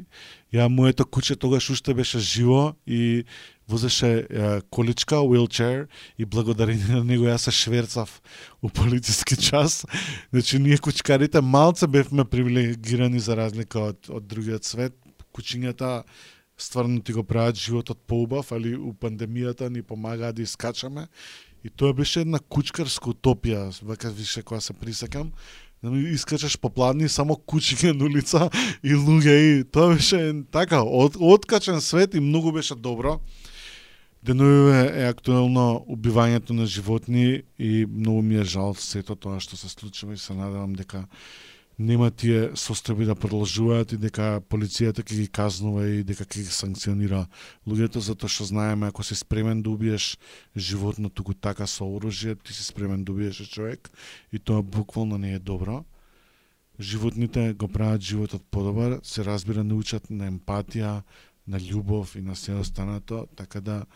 [0.52, 3.24] Ја моето куче тогаш уште беше живо и
[3.68, 5.86] возеше е, количка, wheelchair
[6.18, 8.22] и благодарение на него јас се шверцав
[8.62, 9.84] у полициски час.
[10.32, 14.96] Значи ние кучкарите малце бевме привилегирани за разлика од, од другиот свет.
[15.36, 16.04] Кучињата
[16.58, 21.06] стварно ти го прават животот поубав, али у пандемијата ни помагаа да искачаме.
[21.64, 25.32] И тоа беше една кучкарска утопија, вака више која се присекам,
[25.82, 28.50] да ми искачаш по пладни само кучиња на улица
[28.82, 33.20] и луѓе и тоа беше така од, откачен свет и многу беше добро.
[34.22, 39.68] Деновиве е актуелно убивањето на животни и многу ми е жал сето тоа што се
[39.68, 41.04] случува и се надевам дека
[41.78, 46.52] нема тие состојби да продолжуваат и дека полицијата ќе ги казнува и дека ќе ги
[46.52, 47.26] санкционира
[47.68, 50.16] луѓето затоа што знаеме ако си спремен да убиеш
[50.56, 53.90] животно туку така со оружје, ти си спремен да убиеш човек
[54.32, 55.84] и тоа буквално не е добро.
[56.80, 61.02] Животните го прават животот подобар, се разбира научат на емпатија,
[61.46, 63.86] на љубов и на се останато, така да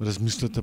[0.00, 0.62] размислете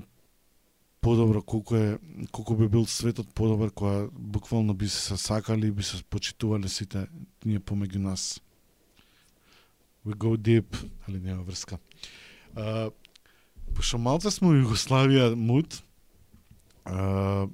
[1.06, 1.98] подобро колку е
[2.32, 7.07] колку би бил светот подобар кога буквално би се сакали и би се почитувале сите
[7.45, 8.41] ние помеѓу нас.
[10.06, 10.73] We go deep,
[11.07, 11.77] али нема врска.
[12.56, 12.90] А,
[13.77, 15.77] пошто малце сме во Југославија мут,
[16.86, 17.45] а,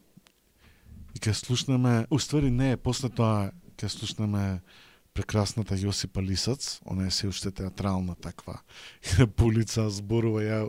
[1.15, 4.61] и ке слушнеме, уствари не, после тоа ке слушнеме
[5.13, 8.61] прекрасната Јосипа Лисац, она е се уште театрална таква
[9.35, 10.59] полица зборува, ја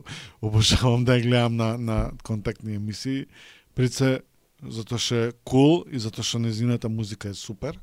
[0.43, 3.27] обожавам да ја гледам на, на контактни емисии,
[3.75, 4.21] пред се
[4.63, 7.79] затоа што е кул и затоа што незината музика е супер,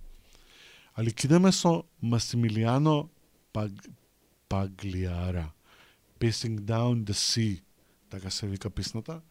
[0.95, 3.09] али кидеме со Масимилиано
[3.53, 3.71] Паг...
[4.49, 5.51] Паглиара,
[6.19, 7.61] Pacing Down the Sea,
[8.09, 9.21] така се вика писната,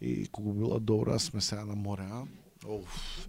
[0.00, 2.24] и кога била добра, сме сега на море, а?
[2.66, 3.28] Оф.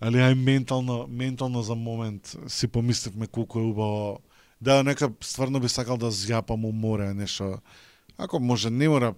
[0.00, 4.18] Али ај ментално, ментално за момент си помисливме колку е убаво.
[4.60, 7.60] Да, нека стварно би сакал да зјапам у море нешто.
[8.18, 9.14] Ако може не мора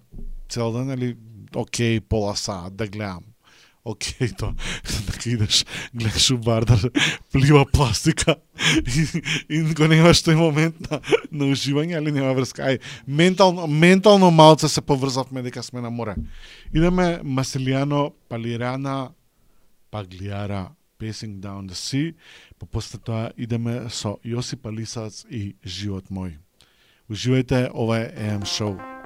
[0.48, 1.16] цел ден, али
[1.54, 3.22] окей, пола саат да гледам.
[3.82, 4.54] Океј, то,
[5.10, 5.64] дека идеш,
[5.94, 6.78] гледаш у бардар,
[7.32, 8.36] плива пластика
[8.86, 11.00] и, и го немаш тој момент на,
[11.32, 12.62] на уживање, али нема врска.
[12.62, 16.14] Ај, ментално, ментално малце се поврзавме дека сме на море.
[16.74, 19.10] Идеме масилијано Палирана
[19.93, 22.14] Паглиара Pacing Down the Sea,
[22.59, 26.39] па после тоа идеме со Јосип Алисац и Живот мој.
[27.10, 29.01] Уживајте, ова е AM Show.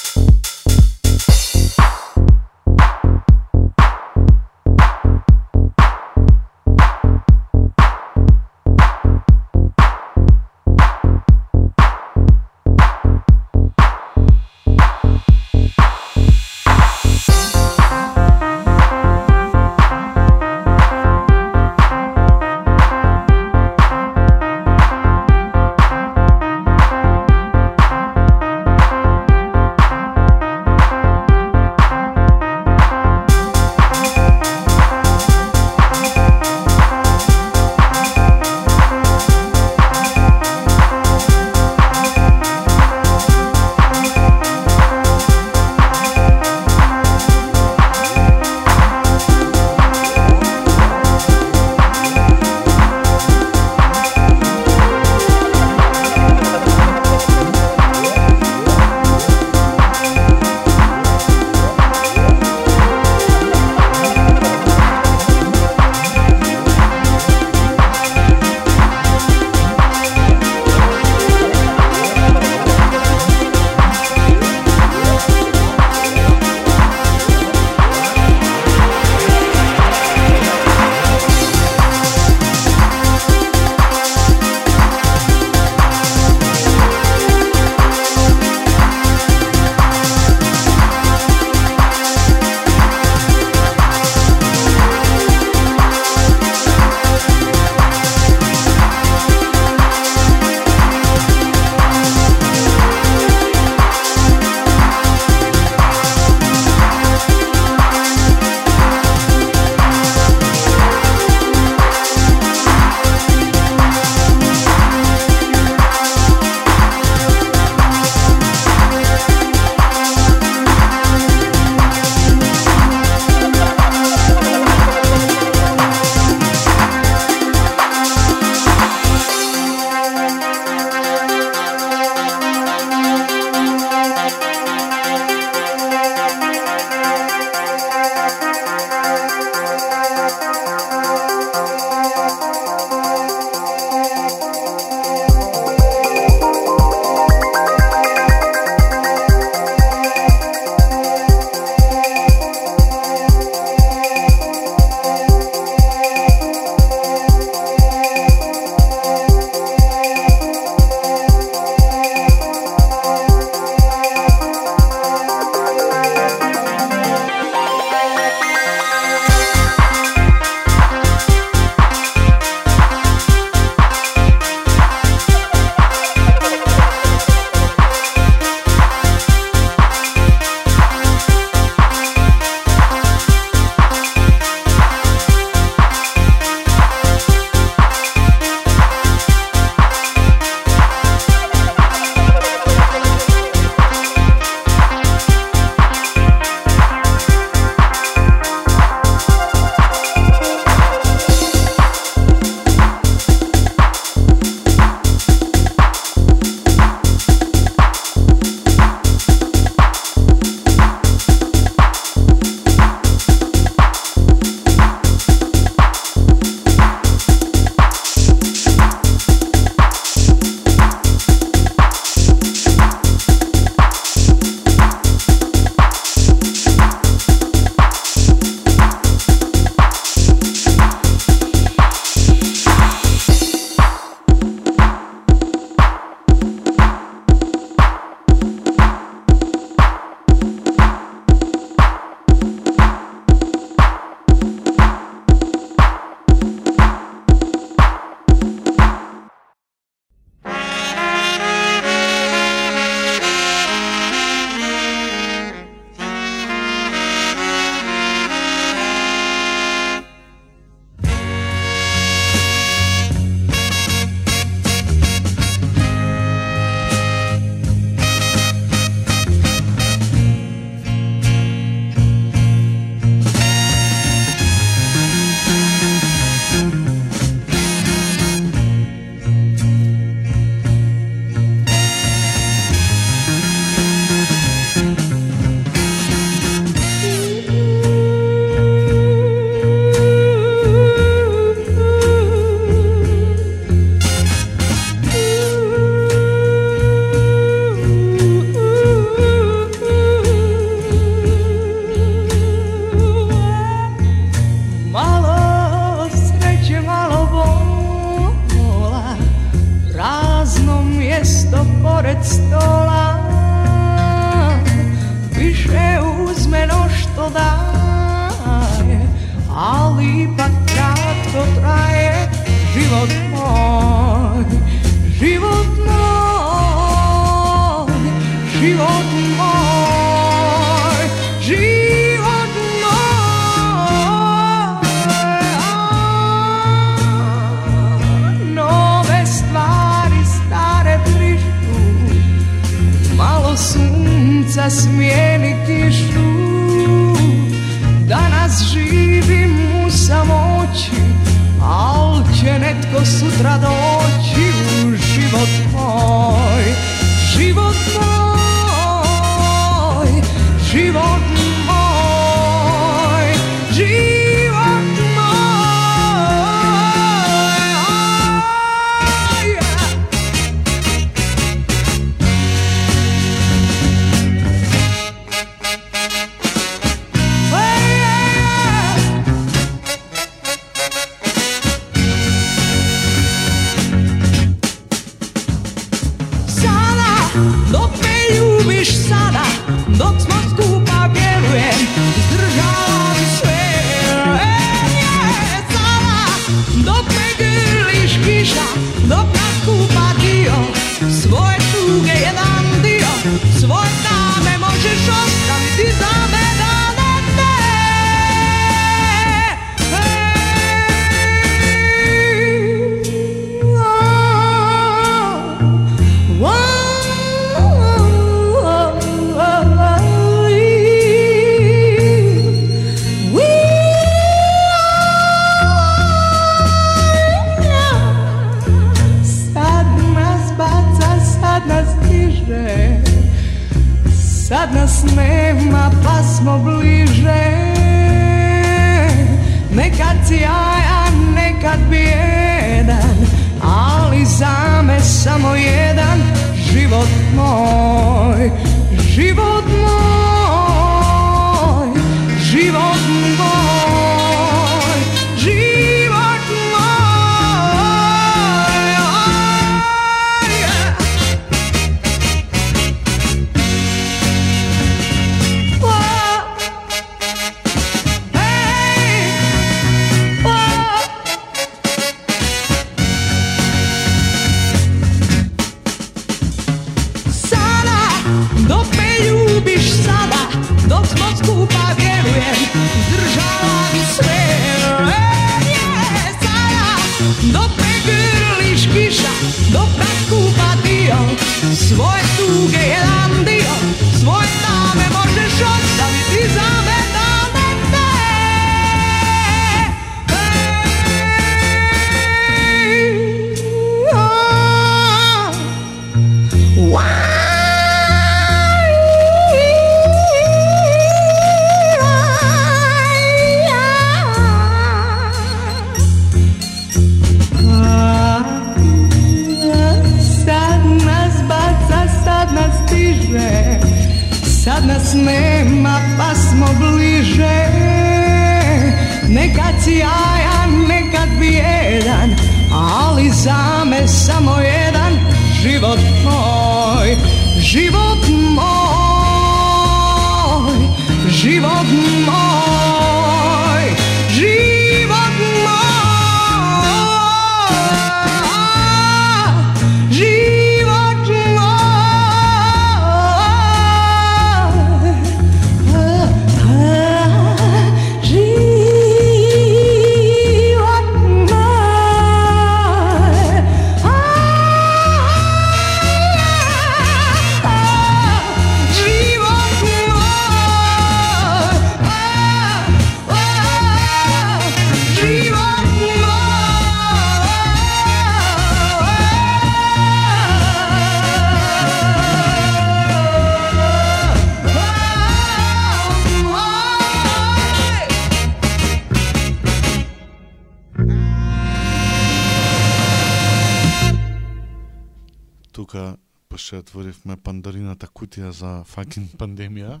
[598.54, 600.00] За факин пандемија,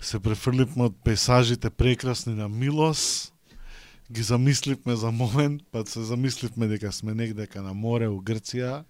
[0.00, 3.32] се префрлипме од пейсажите прекрасни на Милос,
[4.12, 8.84] ги замисливме за момент, па се замисливме дека сме негдека на море у Грција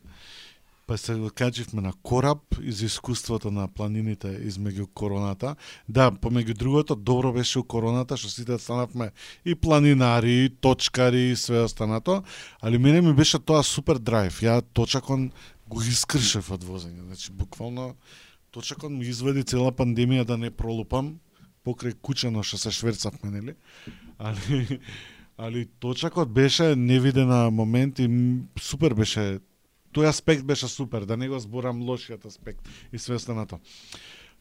[0.86, 5.56] па се откачивме на кораб из искуството на планините измеѓу короната.
[5.88, 9.10] Да, помеѓу другото, добро беше у короната, што сите станавме
[9.44, 12.22] и планинари, и точкари, и све останато,
[12.60, 14.40] али мене ми беше тоа супер драйв.
[14.44, 15.30] Ја точакон
[15.68, 17.00] го искршев од возење.
[17.08, 17.94] Значи, буквално,
[18.54, 21.16] точакон ми изведи цела пандемија да не пролупам,
[21.66, 23.54] покрај кучено што се шверцавме, нели?
[24.18, 24.78] Али,
[25.36, 28.06] али точакот беше невидена момент и
[28.60, 29.40] супер беше
[29.94, 33.58] тој аспект беше супер, да не го зборам лошиот аспект и све останато.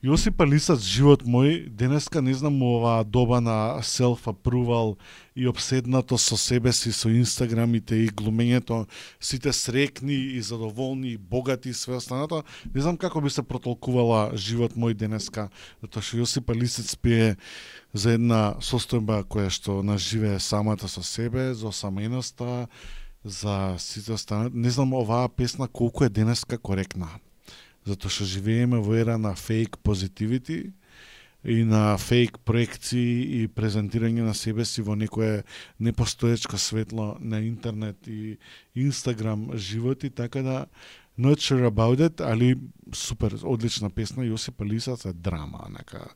[0.03, 4.97] Јосип Алисац, живот мој, денеска не знам оваа доба на self-approval
[5.31, 8.81] и обседнато со себе си, со инстаграмите и глумењето,
[9.23, 12.43] сите срекни и задоволни и богати и све останато,
[12.75, 15.47] не знам како би се протолкувала живот мој денеска,
[15.80, 17.38] затоа што Јосип Алисац пие
[17.93, 22.67] за една состојба која што наживее самата со себе, за осаменоста,
[23.23, 24.51] за сите останато.
[24.51, 27.07] Не знам оваа песна колку е денеска коректна.
[27.85, 30.72] Затоа што живееме во ера на фейк позитивити
[31.43, 35.43] и на фейк проекции и презентирање на себе си во некое
[35.80, 38.38] непостоечко светло на интернет и
[38.76, 40.65] Инстаграм животи, така да
[41.19, 42.57] not sure about it, али
[42.93, 46.07] супер, одлична песна, Јосип Алисац е драма, нека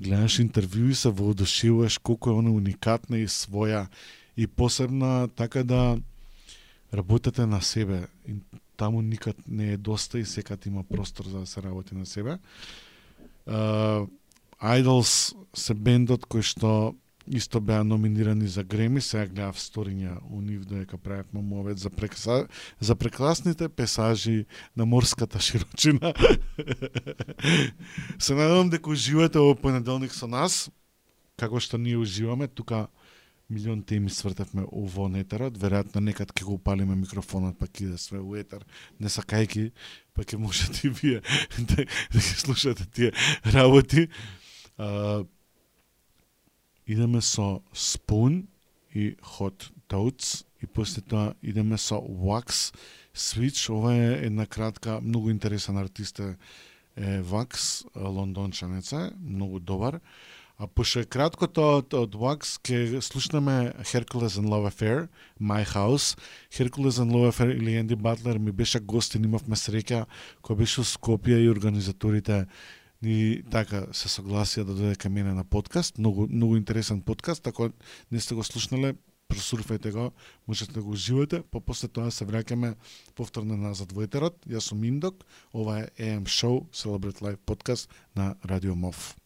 [0.00, 3.86] гледаш интервју и се воодушевуваш колку е она уникатна и своја
[4.36, 5.98] и посебна, така да
[6.94, 8.06] работете на себе.
[8.80, 12.38] Таму никад не е доста и секад има простор за да се работи на себе.
[13.46, 14.08] Uh,
[14.56, 16.70] Idols се бендот кој што
[17.28, 21.90] исто беа номинирани за Греми, сега гледав сториња у нив да доека правевме мовет за,
[21.90, 22.46] прекса...
[22.80, 24.46] за прекрасните песажи
[24.76, 26.14] на морската широчина.
[28.18, 30.70] се надевам дека уживате во понеделник со нас,
[31.36, 32.88] како што ние уживаме, тука
[33.50, 38.20] милион теми свртевме во етерот, веројатно некад ќе го упалиме микрофонот, па ќе иде све
[38.22, 38.64] у етер,
[38.98, 39.70] не сакајки,
[40.14, 41.20] па ќе можете да и вие
[41.58, 43.12] да, да ги слушате тие
[43.44, 44.08] работи.
[44.78, 45.24] А,
[46.86, 48.46] идеме со Spoon
[48.94, 52.74] и Hot Toads и после тоа идеме со Wax
[53.14, 53.70] Switch.
[53.70, 56.36] Ова е една кратка, многу интересен артист е,
[57.22, 60.00] Wax, лондончанец е, многу добар.
[60.60, 62.58] А пошто е краткото од, од Wax,
[63.00, 65.06] слушнеме Hercules and Love Affair,
[65.40, 66.18] My House.
[66.52, 70.04] Hercules and Love Affair или Енди Батлер ми беше гостин, имавме среќа,
[70.44, 72.44] кој беше у Скопје и организаторите
[73.00, 77.70] ни така се согласија да дојде кај мене на подкаст, многу многу интересен подкаст, така
[78.12, 78.92] не сте го слушнале,
[79.32, 80.12] просурфајте го,
[80.46, 82.74] можете да го уживате, па после тоа се враќаме
[83.16, 84.36] повторно назад во етерот.
[84.44, 85.24] Јас сум Индок,
[85.56, 89.19] ова е AM Show Celebrate Live подкаст на Радио МОВ.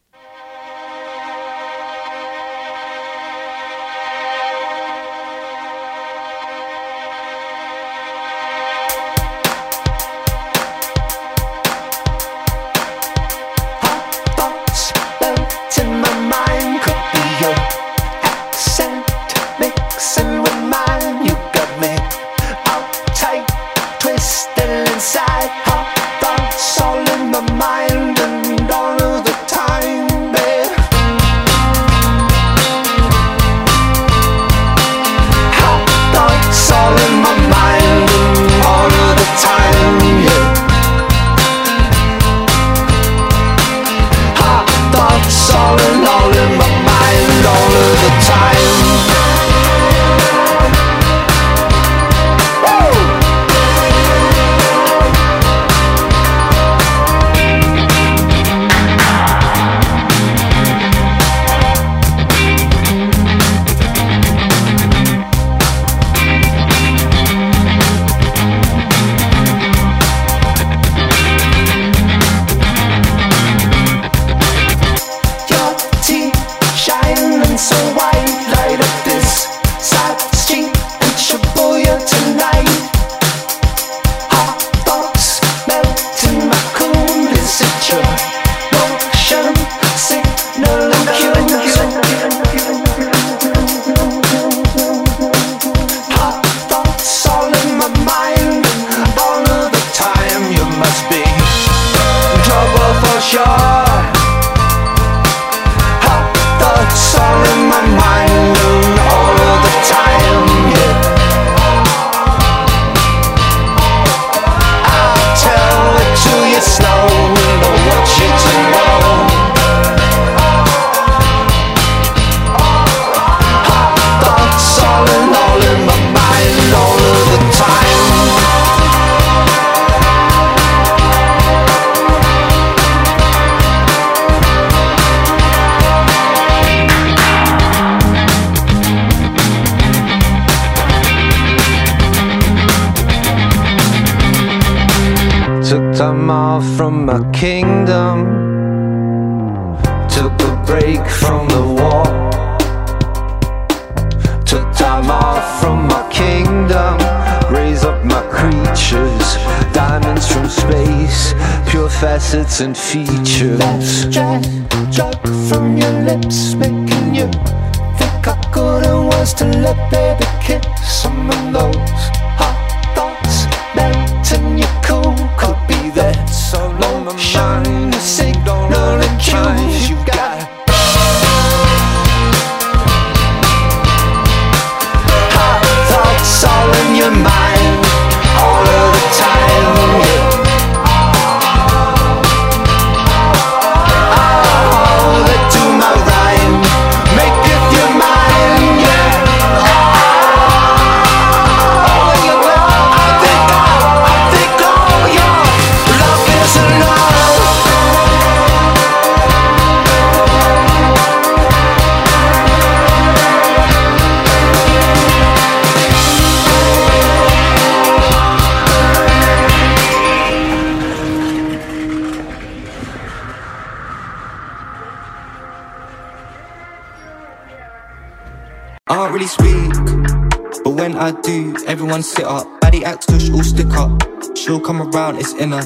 [231.66, 232.46] Everyone sit up.
[232.60, 233.90] Baddie acts tush, all stick up.
[234.36, 235.62] She'll come around, it's in her.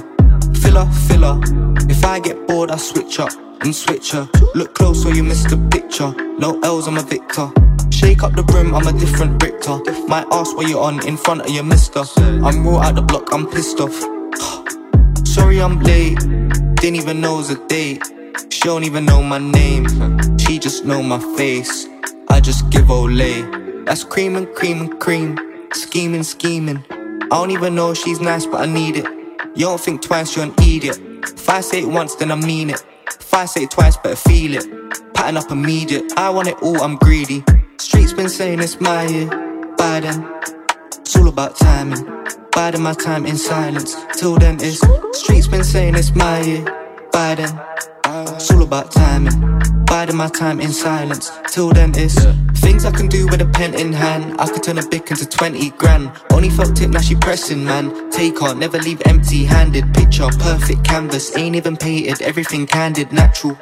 [0.62, 1.40] Filler, filler.
[1.88, 4.28] If I get bored, I switch up and switch her.
[4.54, 6.10] Look close or you miss the picture.
[6.38, 7.50] No L's, I'm a victor.
[7.90, 9.78] Shake up the room, I'm a different Richter.
[10.06, 12.04] Might ask what you're on in front of your mister.
[12.18, 13.96] I'm raw out the block, I'm pissed off.
[15.26, 16.18] Sorry I'm late,
[16.80, 18.02] didn't even know it was a date.
[18.50, 19.86] She don't even know my name,
[20.38, 21.86] she just know my face.
[22.28, 23.84] I just give Olay.
[23.84, 25.36] That's cream and cream and cream,
[25.72, 26.84] scheming, scheming.
[26.90, 29.06] I don't even know if she's nice, but I need it.
[29.54, 30.98] You don't think twice, you're an idiot.
[31.22, 32.84] If I say it once, then I mean it.
[33.08, 35.14] If I say it twice, better feel it.
[35.14, 36.12] Pattern up immediate.
[36.16, 37.44] I want it all, I'm greedy.
[37.78, 39.26] Streets been saying it's my year.
[39.76, 40.42] Biden,
[40.96, 42.04] it's all about timing.
[42.52, 43.96] Biding my time in silence.
[44.14, 44.80] Till then, it's
[45.18, 46.64] streets been saying it's my year.
[47.12, 47.52] Biden,
[48.34, 49.77] it's all about timing.
[49.88, 51.30] Biding my time in silence.
[51.48, 52.14] Till then, it's
[52.60, 54.38] things I can do with a pen in hand.
[54.38, 56.10] I could turn a bick into 20 grand.
[56.30, 58.10] Only felt it, now she pressing, man.
[58.10, 59.92] Take on, never leave empty handed.
[59.94, 61.34] Picture, perfect canvas.
[61.36, 63.56] Ain't even painted, everything candid, natural.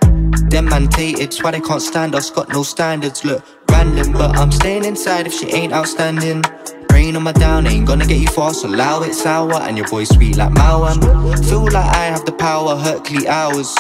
[0.51, 2.31] Them man tated, that's why they can't stand us.
[2.31, 4.13] Got no standards, look, random.
[4.13, 6.43] But I'm staying inside if she ain't outstanding.
[6.91, 9.87] Rain on my down, ain't gonna get you far, so Allow it sour, and your
[9.87, 10.99] boy sweet like Mawam.
[11.49, 13.75] Feel like I have the power, Hercule hours.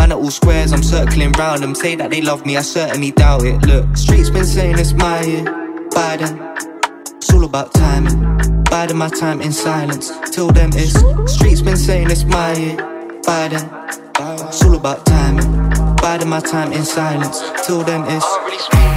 [0.00, 1.74] Man at all squares, I'm circling round them.
[1.74, 3.60] Say that they love me, I certainly doubt it.
[3.66, 5.44] Look, streets been saying it's my year.
[5.90, 7.10] Biden, eh?
[7.16, 8.64] it's all about timing.
[8.64, 8.98] Biding eh?
[8.98, 10.10] my time in silence.
[10.30, 10.94] Till then, it's
[11.30, 12.76] streets been saying it's my year.
[13.28, 13.62] Biden,
[14.20, 14.48] eh?
[14.48, 15.68] it's all about timing.
[15.96, 17.42] Biding my time in silence.
[17.66, 18.89] Till then, it's.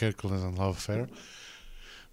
[0.00, 1.08] Hercules and Love Affair.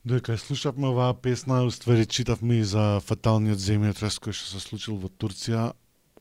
[0.06, 5.10] Додека слушавме оваа песна, уствари читавме и за фаталниот земјотрес кој што се случил во
[5.10, 5.74] Турција,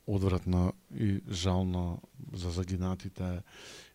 [0.07, 2.03] одвратно и жално
[2.33, 3.43] за загинатите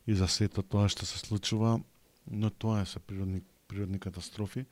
[0.07, 1.80] и за сето тоа што се случува,
[2.27, 4.65] но тоа е се природни природни катастрофи.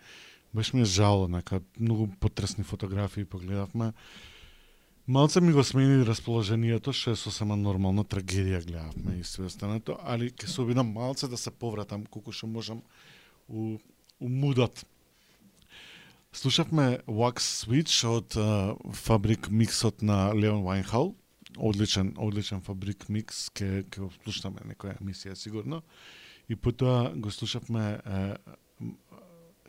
[0.53, 3.93] Беше ми жало, нека многу потресни фотографии погледавме.
[5.09, 10.27] Малце ми го смени расположението, што е сосема нормално, трагедија гледавме и све останато, али
[10.29, 12.83] ќе се обидам малце да се повратам колку што можам
[13.49, 13.79] у,
[14.21, 14.83] у мудот.
[16.29, 21.15] Слушавме Wax Switch од uh, фабрик миксот на Леон Вайнхал,
[21.57, 25.81] Одличен, одличен фабрик микс, ке, ке го слушаме некоја емисија сигурно.
[26.49, 28.37] И потоа го слушавме uh,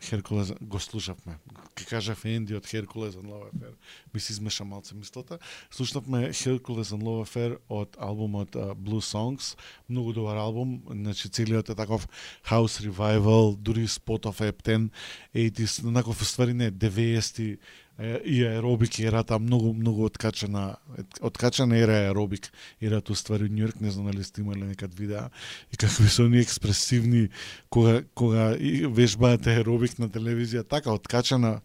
[0.01, 1.37] Херкулес го слушавме.
[1.75, 3.73] Ке кажав Енди од Херкулес and Love Affair.
[4.13, 5.39] Ми се измеша малце мислата.
[5.71, 9.57] Слушнавме Херкулес and Love Affair од албумот uh, Blue Songs.
[9.89, 10.81] Многу добар албум.
[10.89, 12.07] Значи целиот е таков
[12.49, 14.89] house revival, дури spot of Epten,
[15.35, 17.57] 80s, наков ствари не, 90
[18.25, 20.77] и аеробик ерата многу многу откачена
[21.21, 22.51] откачена ера аеробик.
[22.81, 25.29] Ерата уствари во Њујорк не знам дали сте имале некад видеа.
[25.73, 27.29] И какви се они експресивни
[27.69, 28.55] кога кога
[28.89, 31.61] вежбаат аеробик на телевизија така откачена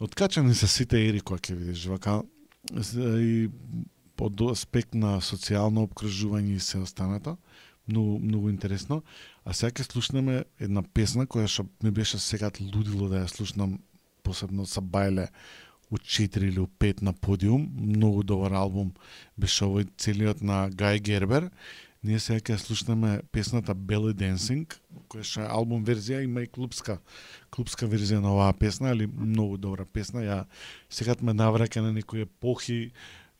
[0.00, 2.22] откачени се сите ери кои ќе видиш вака
[3.20, 3.50] и
[4.20, 7.36] од аспект на социјално обкружување и се останато
[7.86, 9.02] многу многу интересно.
[9.44, 13.78] А сега ќе слушнеме една песна која што ми беше сега лудило да ја слушнам
[14.24, 15.28] посебно са Бајле
[15.90, 18.94] у 4 или у 5 на подиум, многу добар албум
[19.36, 21.50] беше овој целиот на Гај Гербер.
[22.04, 24.68] Ние сега ќе слушнеме песната Belly Dancing,
[25.08, 26.98] која што е албум верзија, има и клубска,
[27.48, 30.20] клубска верзија на оваа песна, али многу добра песна.
[30.20, 30.40] Ја
[30.92, 32.92] сега ме навраќа на некои епохи,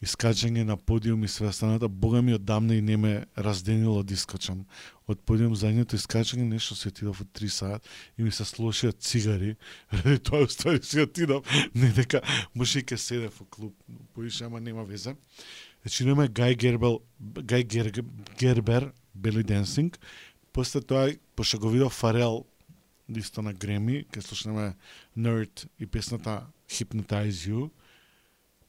[0.04, 4.64] искачање на подиум и све останато, бога ми одамна и не ме разденило да искачам.
[5.08, 9.56] Од подиум заедното искачање нешто се отидов од 3 сат и ми се слошија цигари,
[9.92, 12.22] ради тоа уствари се отидов, не дека
[12.54, 13.74] може и ке седе во клуб,
[14.14, 15.16] поише, ама нема везе.
[15.82, 17.92] Значи имаме Гај Гербел, Гај Гер,
[18.38, 19.98] Гербер, Бели Денсинг,
[20.52, 22.44] после тоа, пошто го видов Фарел,
[23.08, 24.74] исто на Греми, ке слушнеме
[25.18, 27.70] Nerd и песната Hypnotize You,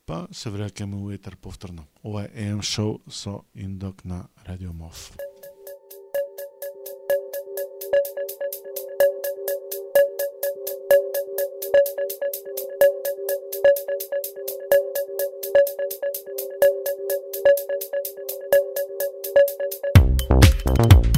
[0.06, 1.86] pa se vraćamo u etar povtorno.
[2.03, 5.11] Ovo je AM show so Indok na Radio MOF.
[20.77, 21.14] thank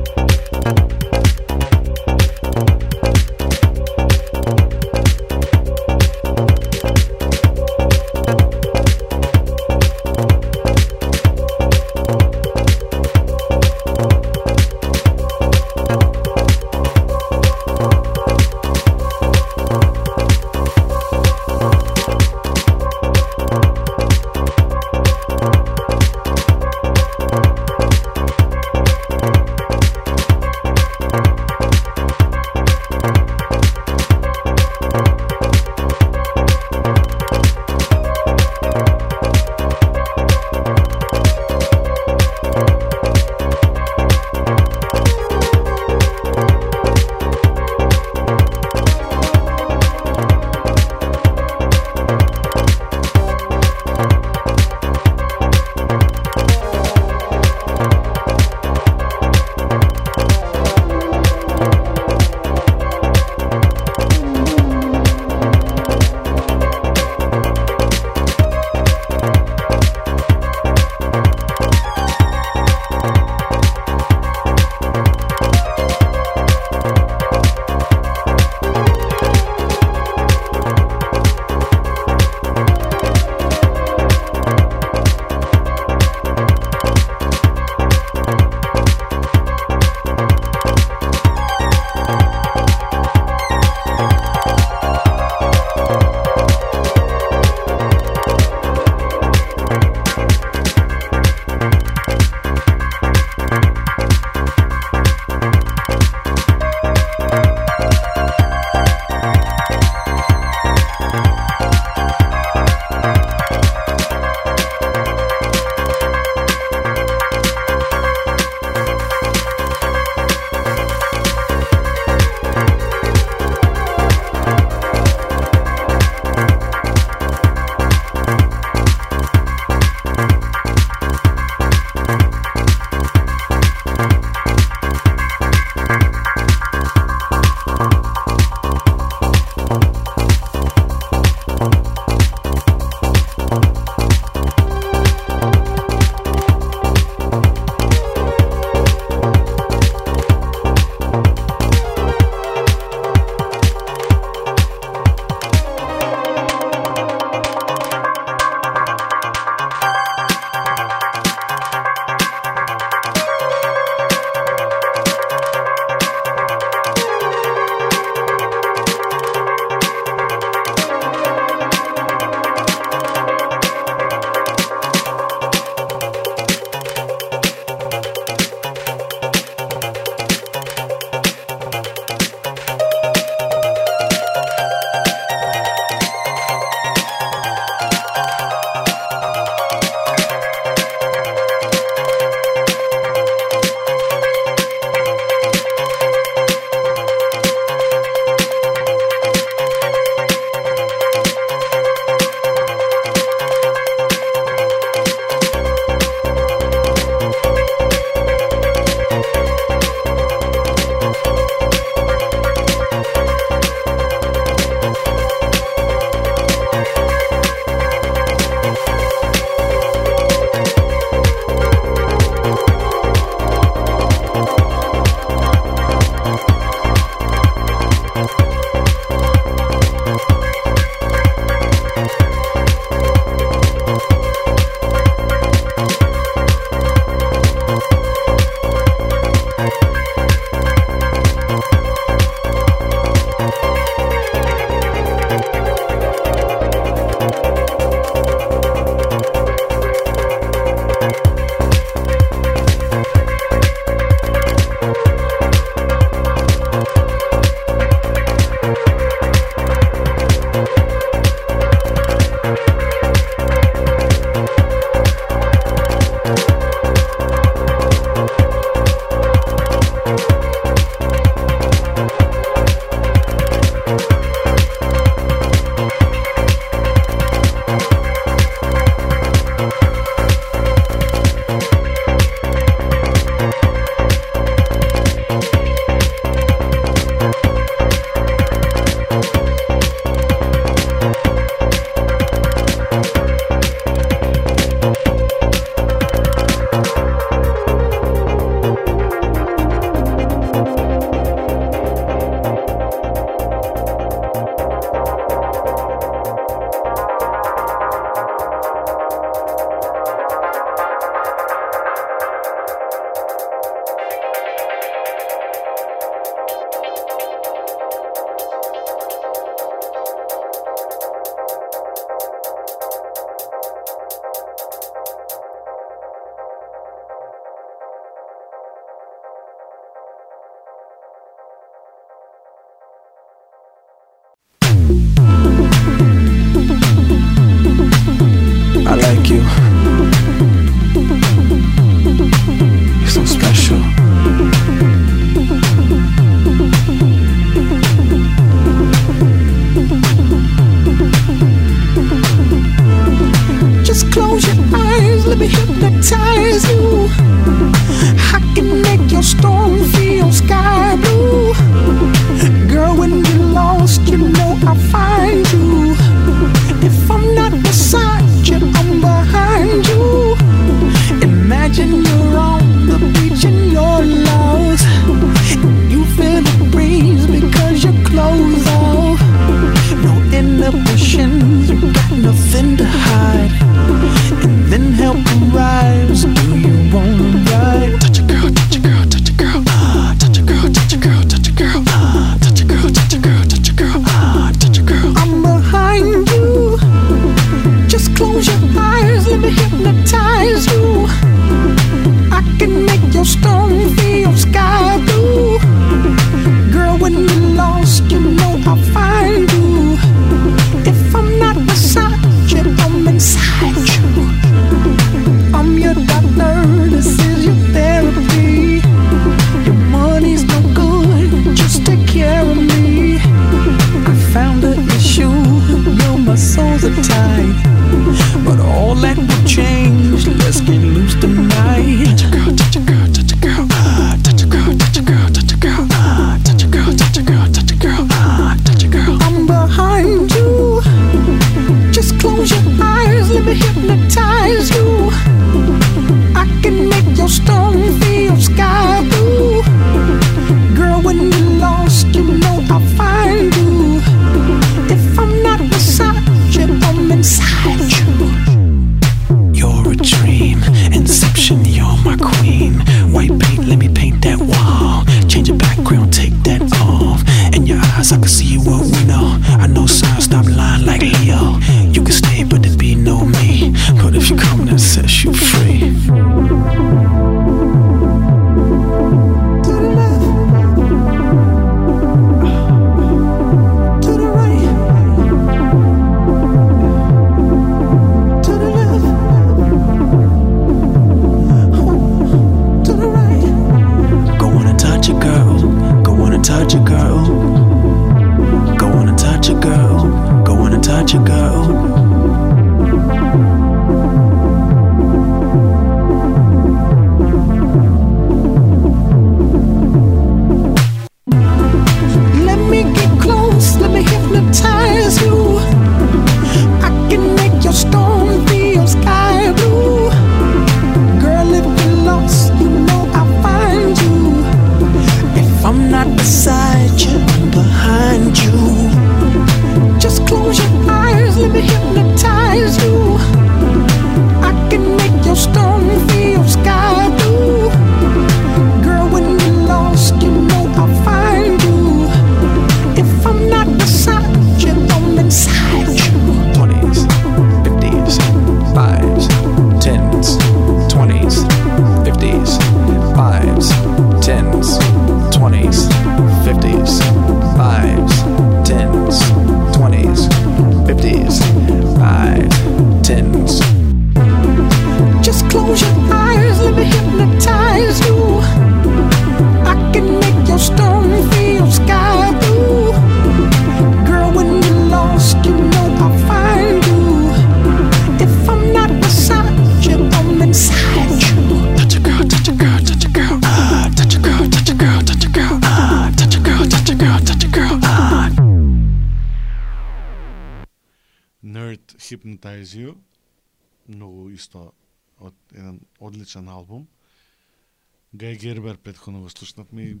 [599.12, 600.00] не го слушнат ми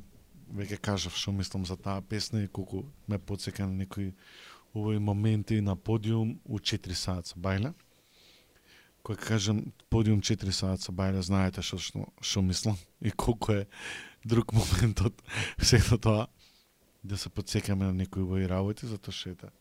[0.52, 4.12] веќе кажав што мислам за таа песна и колку ме подсека на некои
[4.74, 7.72] овој моменти на подиум у 4 саат со Бајле.
[9.02, 13.66] Кога кажам подиум 4 саат со Бајле, знаете што што, што мислам и колку е
[14.24, 16.28] друг моментот од сето тоа
[17.02, 19.52] да се подсекаме на некои овој работи, затоа што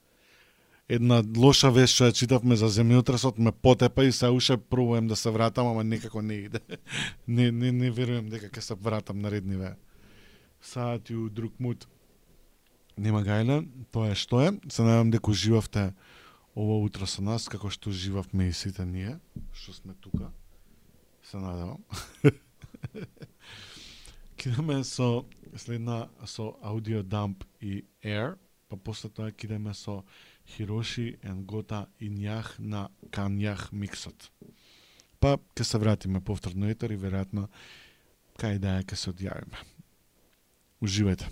[0.89, 5.15] една лоша вест што ја читавме за земјотресот ме потепа и се уште пробувам да
[5.15, 6.59] се вратам, ама никако не иде.
[7.27, 9.75] не, не, не верувам дека ќе се вратам наредниве
[10.61, 11.87] Саат у друг мут.
[12.97, 14.51] Нема гајле, тоа е што е.
[14.69, 15.93] Се надевам дека уживавте
[16.55, 19.17] ова утро со нас, како што живавме и сите ние,
[19.53, 20.29] што сме тука.
[21.23, 21.81] Се надевам.
[24.41, 25.25] кидаме со
[25.55, 28.37] следна со аудио дамп и air,
[28.69, 30.01] па после тоа кидаме со
[30.47, 34.31] Хироши Енгота Инјах на Канјах миксот.
[35.19, 37.47] Па ќе се вратиме повторно етер и веројатно
[38.41, 39.61] кај да ќе се одјавиме.
[40.81, 41.29] Уживајте!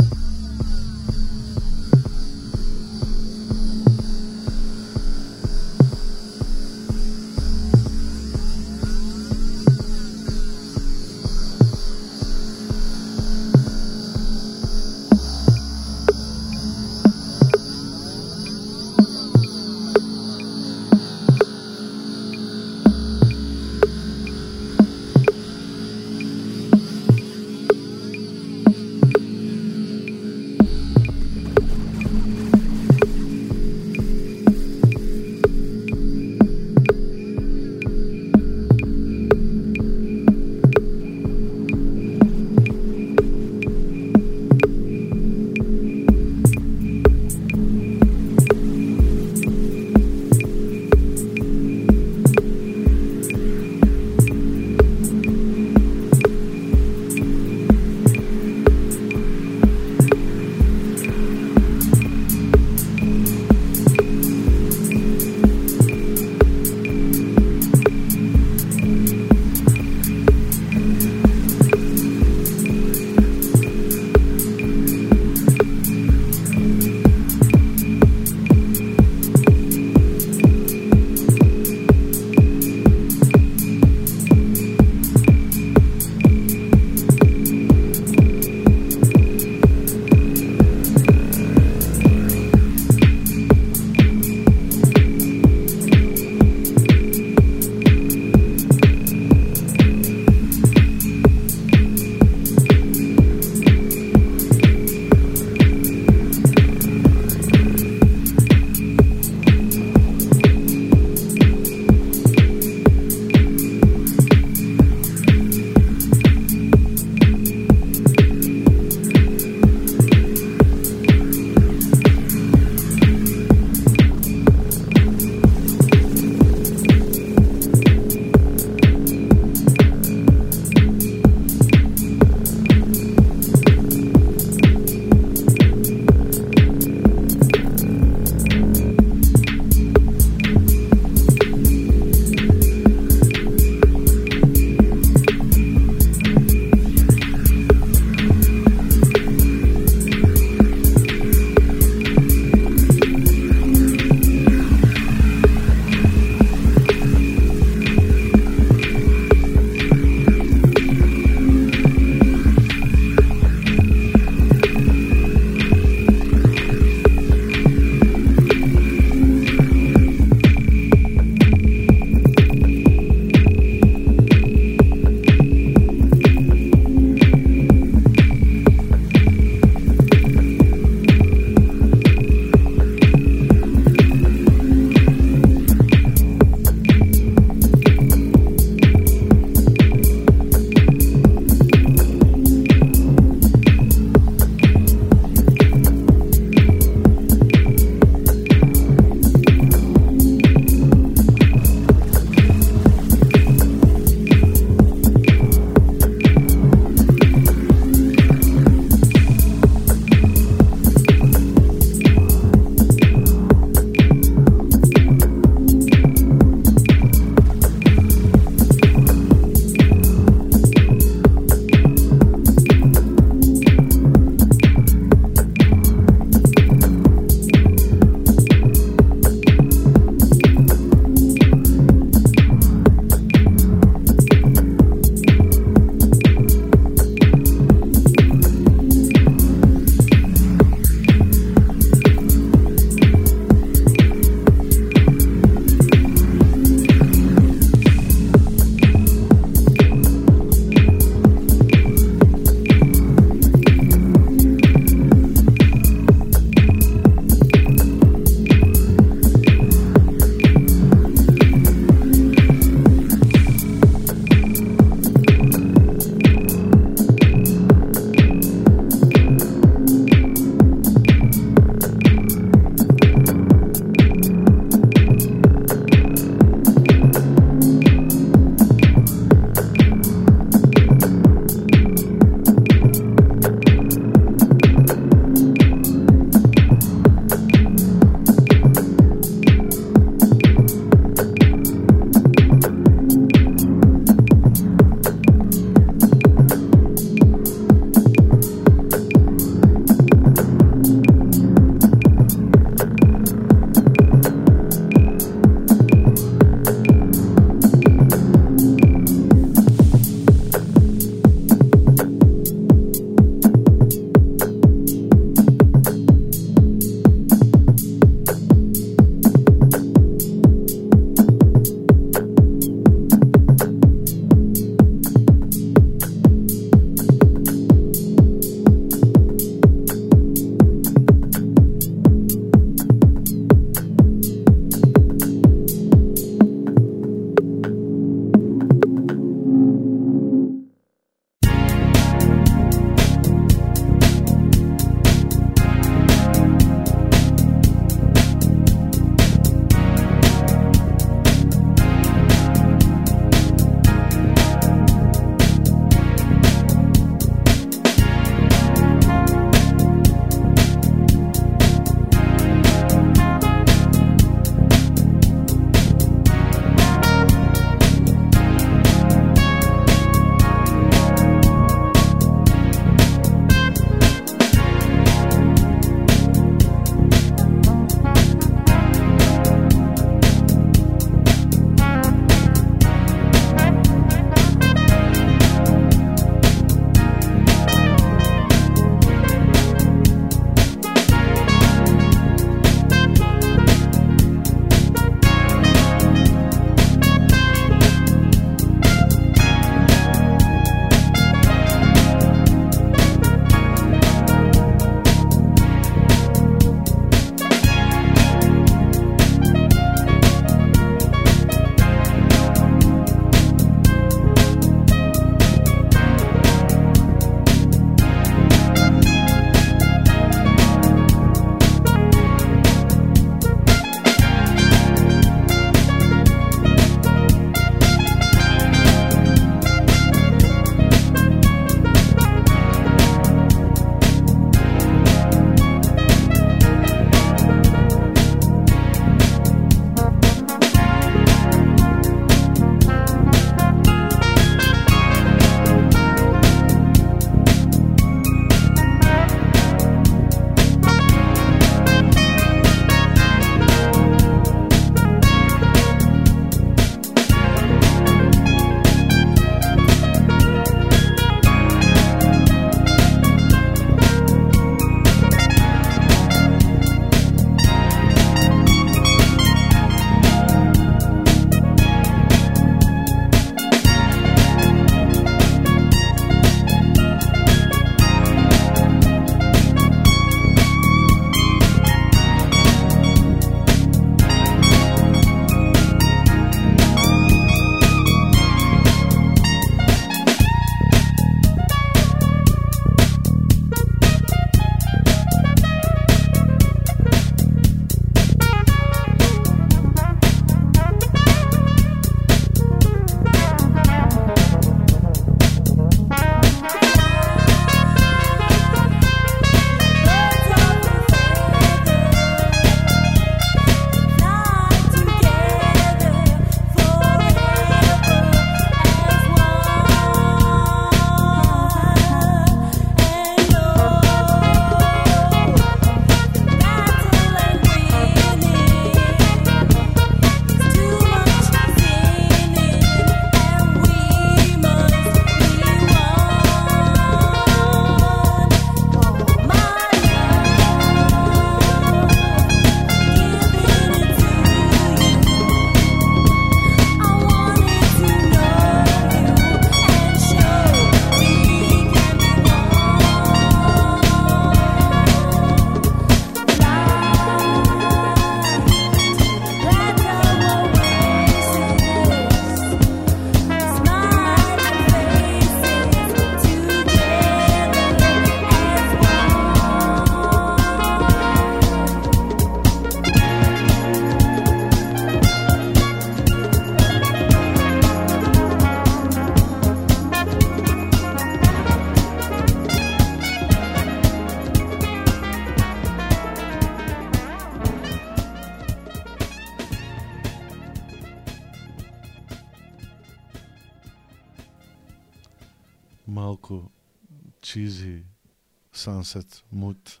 [599.16, 600.00] 10 мут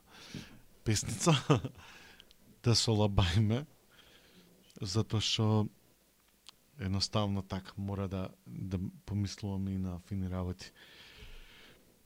[0.84, 1.32] песница
[2.64, 3.64] да се лабајме
[4.80, 5.68] затоа што
[6.78, 10.70] едноставно така мора да да помислуваме и на фини работи.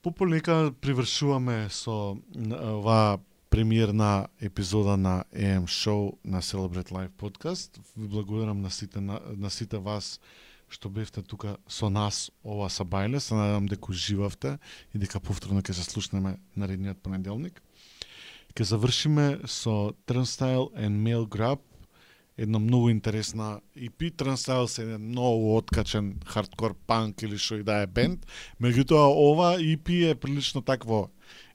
[0.03, 2.17] Пополека привршуваме со
[2.49, 3.19] оваа
[3.51, 7.81] премиерна епизода на AM Show на Celebrate Live Podcast.
[7.97, 10.21] Ви благодарам на сите, на, на сите вас
[10.71, 13.19] што бевте тука со нас ова сабајле.
[13.19, 14.59] Се надевам дека уживавте
[14.95, 17.61] и дека повторно ќе се слушнеме наредниот понеделник.
[18.55, 21.61] Ќе завршиме со Turnstile and Mail Grab,
[22.41, 24.11] една многу интересна EP.
[24.17, 28.25] Turnstile се еден многу откачен хардкор панк или што и да е бенд.
[28.63, 31.11] Меѓутоа ова EP е прилично такво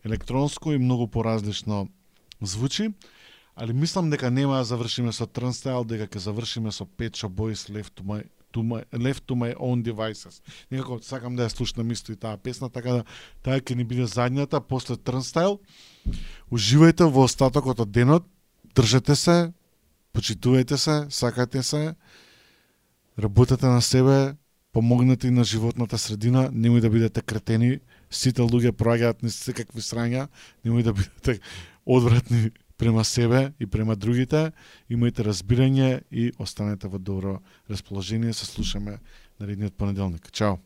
[0.05, 1.87] електронско и многу поразлично
[2.41, 2.93] звучи.
[3.55, 7.65] Али мислам дека нема да завршиме со Turnstile, дека ќе завршиме со Pet Shop Boys
[7.71, 8.21] Left to my
[8.55, 10.39] to my, left to my own devices.
[10.71, 13.03] Некако сакам да ја слушнам исто и таа песна, така да
[13.43, 15.59] таа ќе ни биде задњата после Turnstile.
[16.51, 18.23] Уживајте во остатокот од денот,
[18.75, 19.51] држете се,
[20.15, 21.95] почитувајте се, сакате се,
[23.19, 24.35] работете на себе,
[24.71, 27.79] помогнете и на животната средина, немој да бидете кретени,
[28.09, 30.27] сите луѓе проаѓаат низ секакви срања,
[30.63, 31.39] немој да бидете
[31.85, 34.51] одвратни према себе и према другите,
[34.89, 37.39] имајте разбирање и останете во добро
[37.69, 38.99] расположение, се слушаме
[39.39, 40.31] наредниот понеделник.
[40.31, 40.59] Чао!